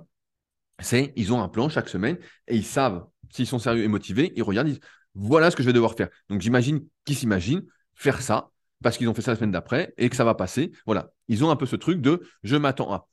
[0.80, 2.18] c'est ils ont un plan chaque semaine
[2.48, 4.84] et ils savent s'ils sont sérieux et motivés, ils regardent, ils disent
[5.16, 6.10] voilà ce que je vais devoir faire.
[6.30, 8.52] Donc j'imagine qu'ils s'imaginent faire ça
[8.82, 10.72] parce qu'ils ont fait ça la semaine d'après et que ça va passer.
[10.86, 13.08] Voilà, ils ont un peu ce truc de je m'attends à.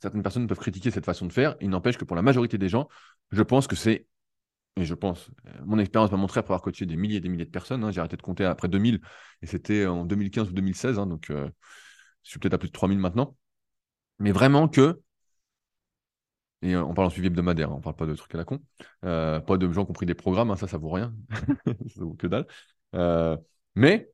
[0.00, 1.54] Certaines personnes peuvent critiquer cette façon de faire.
[1.60, 2.88] Il n'empêche que pour la majorité des gens,
[3.30, 4.06] je pense que c'est
[4.76, 7.28] et je pense, euh, mon expérience m'a montré après avoir coaché des milliers et des
[7.28, 7.84] milliers de personnes.
[7.84, 9.00] Hein, j'ai arrêté de compter après 2000
[9.42, 10.98] et c'était en 2015 ou 2016.
[10.98, 11.48] Hein, donc, euh,
[12.22, 13.36] Je suis peut-être à plus de 3000 maintenant.
[14.18, 15.00] Mais vraiment que,
[16.62, 18.60] et on parle en suivi hebdomadaire, hein, on parle pas de trucs à la con,
[19.02, 21.14] pas de gens qui ont pris des programmes, hein, ça, ça vaut rien.
[21.66, 22.46] ça vaut que dalle.
[23.74, 24.10] mais,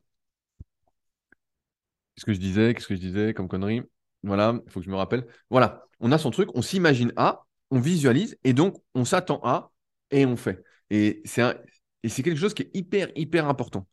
[2.14, 3.82] qu'est-ce que je disais Qu'est-ce que je disais comme connerie?
[4.22, 5.26] Voilà, il faut que je me rappelle.
[5.48, 9.69] Voilà, on a son truc, on s'imagine A, on visualise, et donc on s'attend à,
[10.10, 10.62] et on fait.
[10.90, 13.86] Et c'est quelque chose qui est hyper, hyper important.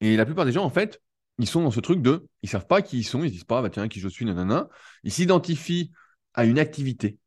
[0.00, 1.00] Et la plupart des gens, en fait,
[1.38, 3.62] ils sont dans ce truc de, ils savent pas qui ils sont, ils disent pas,
[3.62, 4.68] bah, tiens, qui je suis, nanana.
[5.04, 5.92] Ils s'identifient
[6.34, 7.18] à une activité.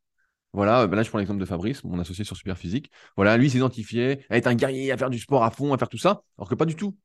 [0.53, 2.91] Voilà, bah, là je prends l'exemple de Fabrice, mon associé sur Superphysique.
[3.15, 5.89] Voilà, lui s'identifiait à être un guerrier, à faire du sport à fond, à faire
[5.89, 6.97] tout ça, alors que pas du tout.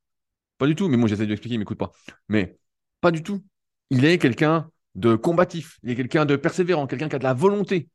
[0.56, 1.92] Pas du tout, mais moi j'essaie de lui expliquer, il m'écoute pas.
[2.28, 2.58] Mais
[3.00, 3.44] pas du tout.
[3.90, 7.34] Il est quelqu'un de combatif, il est quelqu'un de persévérant, quelqu'un qui a de la
[7.34, 7.88] volonté.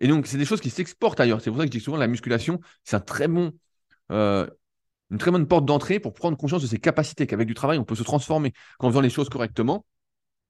[0.00, 1.40] Et donc, c'est des choses qui s'exportent ailleurs.
[1.40, 3.52] C'est pour ça que je dis souvent la musculation, c'est un très bon,
[4.10, 4.46] euh,
[5.10, 7.84] une très bonne porte d'entrée pour prendre conscience de ses capacités, qu'avec du travail, on
[7.84, 8.52] peut se transformer.
[8.78, 9.86] Qu'en faisant les choses correctement,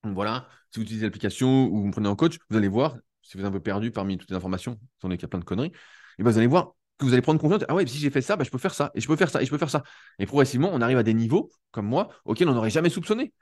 [0.02, 3.36] voilà, si vous utilisez l'application ou vous me prenez en coach, vous allez voir, si
[3.36, 5.38] vous êtes un peu perdu parmi toutes les informations, étant donné qu'il y a plein
[5.38, 5.72] de conneries,
[6.18, 7.64] et ben vous allez voir que vous allez prendre confiance.
[7.68, 9.30] Ah ouais, si j'ai fait ça, ben je peux faire ça, et je peux faire
[9.30, 9.82] ça, et je peux faire ça.
[10.18, 13.32] Et progressivement, on arrive à des niveaux, comme moi, auxquels on n'aurait jamais soupçonné.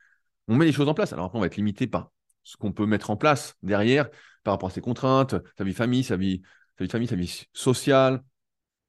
[0.49, 1.13] On met les choses en place.
[1.13, 2.11] Alors après, on va être limité par
[2.43, 4.09] ce qu'on peut mettre en place derrière,
[4.45, 6.43] par rapport à ses contraintes, sa vie famille, sa vie,
[6.79, 8.23] sa vie famille, sa vie sociale,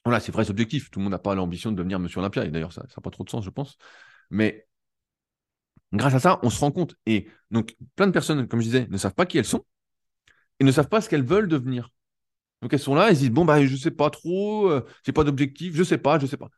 [0.06, 0.90] voilà, c'est vrai objectif.
[0.92, 2.46] Tout le monde n'a pas l'ambition de devenir Monsieur Olympia.
[2.46, 3.78] Et d'ailleurs, ça n'a pas trop de sens, je pense.
[4.30, 4.68] Mais
[5.94, 6.96] grâce à ça, on se rend compte.
[7.06, 9.66] Et donc, plein de personnes, comme je disais, ne savent pas qui elles sont
[10.60, 11.90] et ne savent pas ce qu'elles veulent devenir.
[12.62, 15.14] Donc, elles sont là, elles disent Bon, bah, je ne sais pas trop, euh, j'ai
[15.14, 16.50] pas d'objectif, je ne sais pas, je ne sais pas.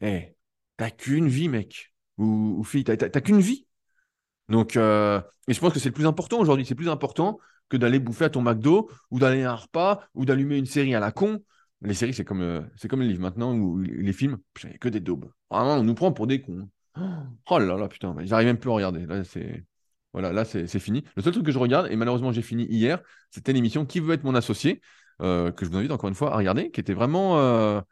[0.00, 0.34] Eh,
[0.76, 1.94] t'as qu'une vie, mec.
[2.18, 3.67] Ou, fille, t'as qu'une vie.
[4.48, 6.64] Donc, euh, et je pense que c'est le plus important aujourd'hui.
[6.64, 7.38] C'est plus important
[7.68, 10.94] que d'aller bouffer à ton McDo ou d'aller à un repas ou d'allumer une série
[10.94, 11.42] à la con.
[11.82, 14.38] Les séries, c'est comme, euh, c'est comme les livres maintenant ou les films.
[14.64, 15.30] A que des daubes.
[15.50, 16.68] Vraiment, on nous prend pour des cons.
[17.50, 19.06] Oh là là, putain, j'arrive même plus à regarder.
[19.06, 19.64] Là, c'est.
[20.12, 21.04] Voilà, là, c'est fini.
[21.16, 24.14] Le seul truc que je regarde, et malheureusement, j'ai fini hier, c'était l'émission Qui veut
[24.14, 24.80] être mon associé,
[25.20, 27.84] euh, que je vous invite encore une fois à regarder, qui était vraiment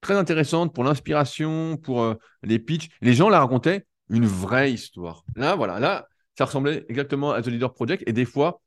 [0.00, 2.88] très intéressante pour l'inspiration, pour les pitchs.
[3.00, 5.24] Les gens la racontaient une vraie histoire.
[5.36, 8.60] Là, voilà, là, ça ressemblait exactement à The Leader Project, et des fois,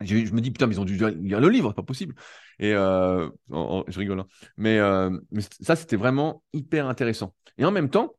[0.00, 2.14] je, me dis, putain, mais ils ont dû lire le livre, pas possible.
[2.58, 4.20] Et euh, je rigole.
[4.20, 4.26] Hein.
[4.64, 7.34] Euh, mais, ça, c'était vraiment hyper intéressant.
[7.56, 8.14] Et en même temps,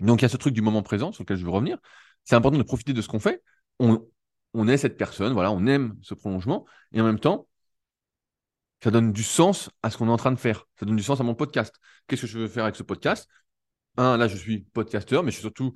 [0.00, 1.78] donc il y a ce truc du moment présent sur lequel je veux revenir.
[2.24, 3.42] C'est important de profiter de ce qu'on fait.
[3.78, 4.06] On,
[4.54, 6.66] on est cette personne, voilà, on aime ce prolongement.
[6.92, 7.48] Et en même temps,
[8.82, 10.66] ça donne du sens à ce qu'on est en train de faire.
[10.78, 11.74] Ça donne du sens à mon podcast.
[12.06, 13.28] Qu'est-ce que je veux faire avec ce podcast?
[13.96, 15.72] Un, là, je suis podcasteur, mais je suis surtout,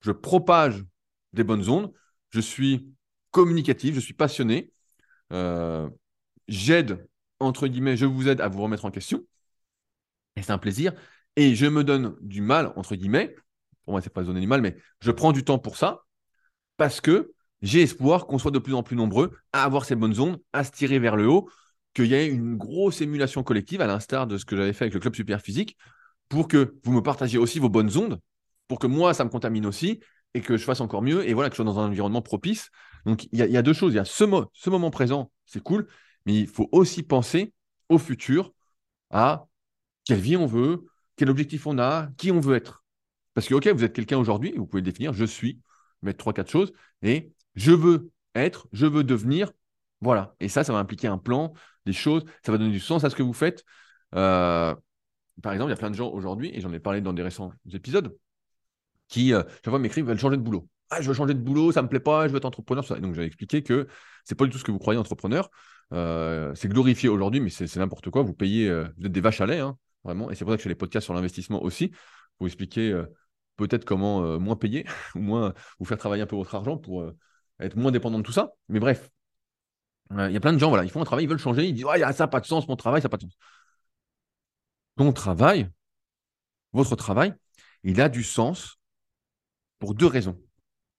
[0.00, 0.84] je propage
[1.32, 1.92] des bonnes ondes.
[2.30, 2.92] Je suis
[3.30, 4.72] communicatif, je suis passionné.
[5.32, 5.88] Euh,
[6.48, 7.06] j'aide,
[7.38, 9.24] entre guillemets, je vous aide à vous remettre en question.
[10.36, 10.92] Et c'est un plaisir.
[11.36, 13.34] Et je me donne du mal, entre guillemets.
[13.84, 16.04] Pour moi, c'est pas donner du mal, mais je prends du temps pour ça
[16.76, 20.18] parce que j'ai espoir qu'on soit de plus en plus nombreux à avoir ces bonnes
[20.18, 21.50] ondes, à se tirer vers le haut,
[21.94, 24.94] qu'il y ait une grosse émulation collective, à l'instar de ce que j'avais fait avec
[24.94, 25.76] le club super physique,
[26.30, 28.18] pour que vous me partagiez aussi vos bonnes ondes,
[28.68, 30.00] pour que moi, ça me contamine aussi,
[30.32, 32.70] et que je fasse encore mieux, et voilà, que je sois dans un environnement propice.
[33.04, 33.92] Donc, il y, a deux choses.
[33.92, 35.88] Il y a ce, ce moment présent, c'est cool,
[36.24, 37.52] mais il faut aussi penser
[37.88, 38.54] au futur,
[39.10, 39.48] à
[40.04, 42.84] quelle vie on veut, quel objectif on a, qui on veut être.
[43.34, 45.60] Parce que, OK, vous êtes quelqu'un aujourd'hui, vous pouvez définir, je suis,
[46.02, 46.72] mettre trois, quatre choses,
[47.02, 49.50] et je veux être, je veux devenir,
[50.00, 50.36] voilà.
[50.38, 51.54] Et ça, ça va impliquer un plan,
[51.86, 53.64] des choses, ça va donner du sens à ce que vous faites.
[54.14, 54.76] Euh,
[55.42, 57.22] par exemple, il y a plein de gens aujourd'hui, et j'en ai parlé dans des
[57.22, 58.16] récents épisodes,
[59.08, 60.68] qui, euh, chaque fois, m'écrivent, veulent changer de boulot.
[60.90, 62.84] Ah, je veux changer de boulot, ça me plaît pas, je veux être entrepreneur.
[62.84, 62.98] Ça.
[62.98, 63.86] Donc, j'ai expliqué que
[64.24, 65.50] c'est pas du tout ce que vous croyez entrepreneur.
[65.92, 68.22] Euh, c'est glorifié aujourd'hui, mais c'est n'importe quoi.
[68.22, 70.30] Vous payez, euh, vous êtes des vaches à lait, hein, vraiment.
[70.30, 71.92] Et c'est pour ça que je fais les podcasts sur l'investissement aussi,
[72.38, 73.00] pour expliquer
[73.56, 77.04] peut-être comment moins payer, ou moins vous faire travailler un peu votre argent pour
[77.60, 78.52] être moins dépendant de tout ça.
[78.68, 79.10] Mais bref,
[80.12, 81.74] il y a plein de gens, voilà, ils font un travail, ils veulent changer, ils
[81.74, 83.36] disent ouais, ça n'a pas de sens, mon travail, ça n'a pas de sens.
[85.00, 85.66] Ton travail,
[86.74, 87.32] votre travail,
[87.84, 88.76] il a du sens
[89.78, 90.38] pour deux raisons.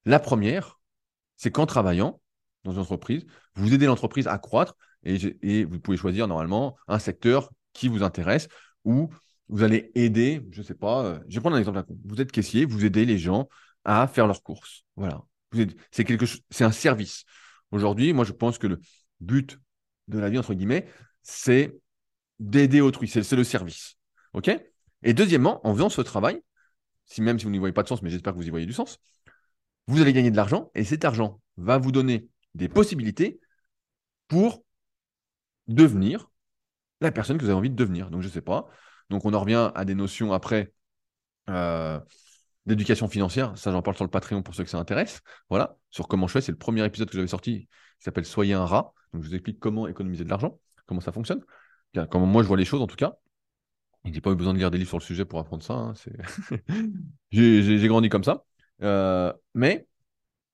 [0.06, 0.80] La première,
[1.38, 2.20] c'est qu'en travaillant
[2.64, 7.52] dans une entreprise, vous aidez l'entreprise à croître et, vous pouvez choisir normalement un secteur
[7.74, 8.48] qui vous intéresse
[8.86, 9.12] ou
[9.50, 11.84] vous allez aider, je ne sais pas, euh, je vais prendre un exemple.
[12.04, 13.50] Vous êtes caissier, vous aidez les gens
[13.86, 14.84] à faire leurs courses.
[14.96, 15.22] Voilà.
[15.92, 17.24] C'est quelque c'est un service.
[17.70, 18.80] Aujourd'hui, moi, je pense que le
[19.20, 19.60] but
[20.08, 20.88] de la vie, entre guillemets,
[21.22, 21.80] c'est
[22.42, 23.08] d'aider autrui.
[23.08, 23.96] C'est le service.
[24.34, 24.50] OK?
[25.04, 26.42] Et deuxièmement, en faisant ce travail,
[27.06, 28.66] si même si vous n'y voyez pas de sens, mais j'espère que vous y voyez
[28.66, 29.00] du sens,
[29.88, 33.40] vous allez gagner de l'argent et cet argent va vous donner des possibilités
[34.28, 34.64] pour
[35.68, 36.30] devenir
[37.00, 38.10] la personne que vous avez envie de devenir.
[38.10, 38.68] Donc, je ne sais pas.
[39.10, 40.74] Donc, on en revient à des notions après.
[41.50, 42.00] Euh,
[42.68, 43.58] d'éducation financière.
[43.58, 45.22] Ça, j'en parle sur le Patreon pour ceux que ça intéresse.
[45.50, 46.42] Voilà, sur comment je fais.
[46.42, 47.68] C'est le premier épisode que j'avais sorti
[47.98, 48.94] qui s'appelle Soyez un rat.
[49.14, 51.44] Donc, je vous explique comment économiser de l'argent, comment ça fonctionne,
[52.10, 53.16] comment moi je vois les choses en tout cas.
[54.06, 55.74] Je n'ai pas eu besoin de lire des livres sur le sujet pour apprendre ça.
[55.74, 55.94] Hein,
[57.32, 58.46] j'ai grandi comme ça.
[58.82, 59.88] Euh, mais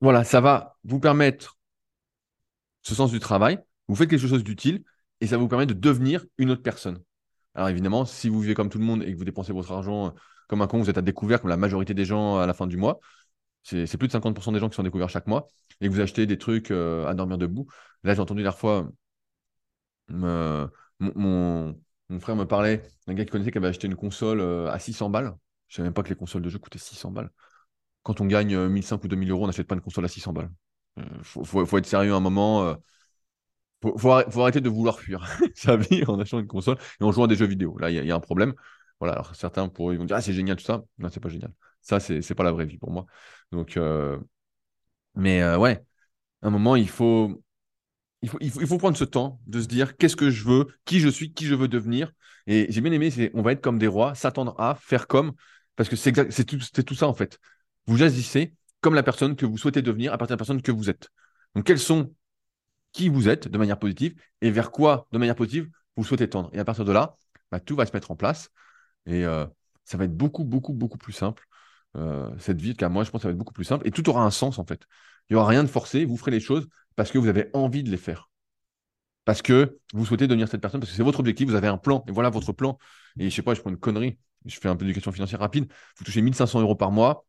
[0.02, 1.58] voilà, ça va vous permettre
[2.82, 3.60] ce sens du travail.
[3.88, 4.84] Vous faites quelque chose d'utile
[5.22, 7.02] et ça vous permet de devenir une autre personne.
[7.56, 10.14] Alors évidemment, si vous vivez comme tout le monde et que vous dépensez votre argent
[10.48, 12.68] comme un con, vous êtes à découvert comme la majorité des gens à la fin
[12.68, 13.00] du mois.
[13.64, 15.48] C'est plus de 50% des gens qui sont découverts chaque mois
[15.82, 17.68] et que vous achetez des trucs euh, à dormir debout.
[18.04, 18.90] Là, j'ai entendu la fois
[21.00, 21.76] mon,
[22.20, 25.10] frère me parlait d'un gars qui connaissait qui avait acheté une console euh, à 600
[25.10, 25.36] balles.
[25.68, 27.30] Je ne savais même pas que les consoles de jeu coûtaient 600 balles.
[28.04, 30.34] Quand on gagne 1500 euh, ou 2000 euros, on n'achète pas une console à 600
[30.34, 30.50] balles.
[30.98, 32.76] Il faut, être sérieux un moment.
[33.84, 37.26] Il faut, arrêter de vouloir fuir sa vie en achetant une console et en jouant
[37.26, 37.78] à des jeux vidéo.
[37.78, 38.54] Là, il y, a un problème.
[39.00, 40.84] Voilà, alors certains pourraient, ils vont dire Ah, c'est génial tout ça.
[40.98, 41.54] Non, c'est pas génial.
[41.82, 43.06] Ça, c'est, pas la vraie vie pour moi.
[43.52, 44.18] Donc, euh,
[45.16, 45.84] mais euh, ouais,
[46.41, 47.43] à un moment, il faut,
[48.22, 51.34] il faut, prendre ce temps de se dire qu'est-ce que je veux, qui je suis,
[51.34, 52.11] qui je veux devenir.
[52.47, 55.34] Et j'ai bien aimé, c'est on va être comme des rois, s'attendre à faire comme,
[55.76, 57.39] parce que c'est tout, tout ça en fait.
[57.86, 60.72] Vous agissez comme la personne que vous souhaitez devenir à partir de la personne que
[60.72, 61.09] vous êtes.
[61.55, 62.13] Donc, quels sont
[62.91, 66.49] qui vous êtes de manière positive et vers quoi, de manière positive, vous souhaitez tendre.
[66.53, 67.15] Et à partir de là,
[67.51, 68.49] bah, tout va se mettre en place.
[69.05, 69.45] Et euh,
[69.84, 71.45] ça va être beaucoup, beaucoup, beaucoup plus simple.
[71.95, 73.88] Euh, cette vie, car moi, je pense que ça va être beaucoup plus simple.
[73.88, 74.82] Et tout aura un sens, en fait.
[75.30, 76.05] Il n'y aura rien de forcé.
[76.05, 76.68] Vous ferez les choses
[76.98, 78.30] parce que vous avez envie de les faire.
[79.24, 81.78] Parce que vous souhaitez devenir cette personne, parce que c'est votre objectif, vous avez un
[81.78, 82.04] plan.
[82.08, 82.78] Et voilà votre plan.
[83.18, 84.20] Et je sais pas, je prends une connerie.
[84.45, 85.72] Je fais un peu d'éducation financière rapide.
[85.98, 87.26] Vous touchez 1500 euros par mois.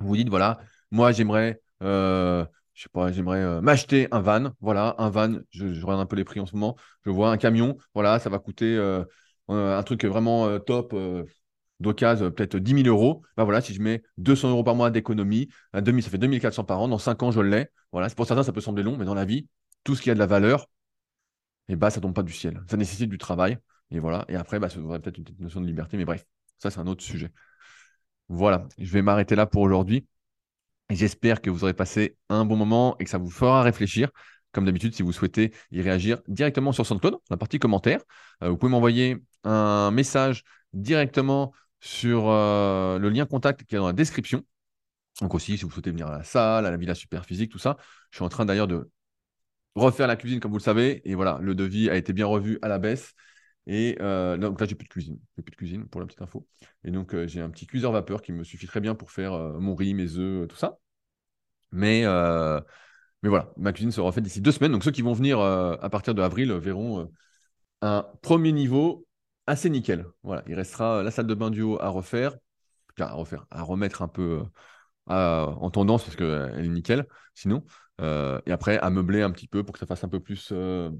[0.00, 0.60] Vous vous dites, voilà,
[0.92, 2.44] moi, j'aimerais euh,
[2.74, 4.52] je sais pas, j'aimerais m'acheter un van.
[4.60, 6.76] Voilà, un van, je, regarde un peu les prix en ce moment.
[7.04, 8.78] Je vois un camion, voilà, ça va coûter
[9.50, 11.24] euh, un truc vraiment euh, top euh,
[11.80, 15.48] d'occasion, peut-être 10 000 euros, bah voilà, si je mets 200 euros par mois d'économie,
[15.72, 17.68] ça fait 2400 par an, dans 5 ans, je l'ai.
[17.92, 19.48] Voilà, pour certains, ça peut sembler long, mais dans la vie,
[19.82, 20.68] tout ce qui a de la valeur,
[21.68, 22.60] et eh bah, ça tombe pas du ciel.
[22.68, 23.56] Ça nécessite du travail.
[23.92, 24.24] Et voilà.
[24.28, 26.26] Et après, bah, ça aurait peut-être une notion de liberté, mais bref,
[26.58, 27.30] ça, c'est un autre sujet.
[28.28, 30.04] Voilà, je vais m'arrêter là pour aujourd'hui.
[30.90, 34.10] J'espère que vous aurez passé un bon moment et que ça vous fera réfléchir.
[34.50, 38.00] Comme d'habitude, si vous souhaitez y réagir directement sur SoundCloud, la partie commentaires,
[38.40, 43.92] vous pouvez m'envoyer un message directement sur euh, le lien contact qui est dans la
[43.92, 44.44] description.
[45.20, 47.58] Donc aussi, si vous souhaitez venir à la salle, à la villa super physique, tout
[47.58, 47.76] ça.
[48.10, 48.90] Je suis en train d'ailleurs de
[49.74, 51.02] refaire la cuisine, comme vous le savez.
[51.08, 53.12] Et voilà, le devis a été bien revu à la baisse.
[53.66, 55.18] Et euh, donc là, j'ai plus de cuisine.
[55.34, 56.46] Plus de cuisine pour la petite info.
[56.84, 59.32] Et donc, euh, j'ai un petit cuiseur vapeur qui me suffit très bien pour faire
[59.32, 60.78] mon riz, mes œufs, tout ça.
[61.72, 62.04] Mais,
[63.22, 64.72] mais voilà, ma cuisine sera faite d'ici deux semaines.
[64.72, 67.10] Donc, ceux qui vont venir à partir de avril verront
[67.82, 69.06] un premier niveau
[69.50, 70.06] assez nickel.
[70.22, 72.36] Voilà, il restera la salle de bain du haut à refaire,
[72.98, 74.44] à refaire, à remettre un peu
[75.10, 77.64] euh, en tendance parce qu'elle est nickel, sinon.
[78.00, 80.50] Euh, et après, à meubler un petit peu pour que ça fasse un peu plus
[80.52, 80.90] euh,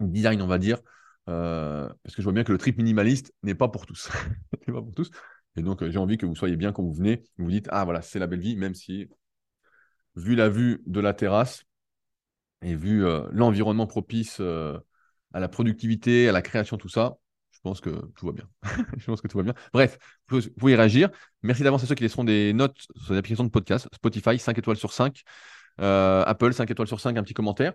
[0.00, 0.78] design, on va dire.
[1.26, 4.08] parce que je vois bien que le trip minimaliste n'est pas pour tous.
[4.68, 5.10] n'est pas pour tous.
[5.56, 7.24] Et donc, j'ai envie que vous soyez bien quand vous venez.
[7.38, 9.08] Vous dites, ah voilà, c'est la belle vie, même si,
[10.14, 11.64] vu la vue de la terrasse
[12.62, 17.16] et vu l'environnement propice à la productivité, à la création, tout ça,
[17.66, 18.48] pense que tout va bien.
[18.96, 19.54] je pense que tout va bien.
[19.72, 19.98] Bref,
[20.28, 21.10] vous pouvez réagir.
[21.42, 23.88] Merci d'avance à ceux qui laisseront des notes sur les applications de podcast.
[23.92, 25.22] Spotify, 5 étoiles sur 5.
[25.80, 27.72] Euh, Apple, 5 étoiles sur 5, un petit commentaire.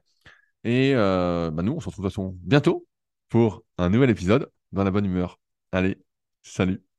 [0.63, 2.87] Et euh, bah, nous, on se retrouve de toute façon bientôt
[3.27, 5.39] pour un nouvel épisode dans la bonne humeur.
[5.73, 5.97] Allez,
[6.41, 6.90] salut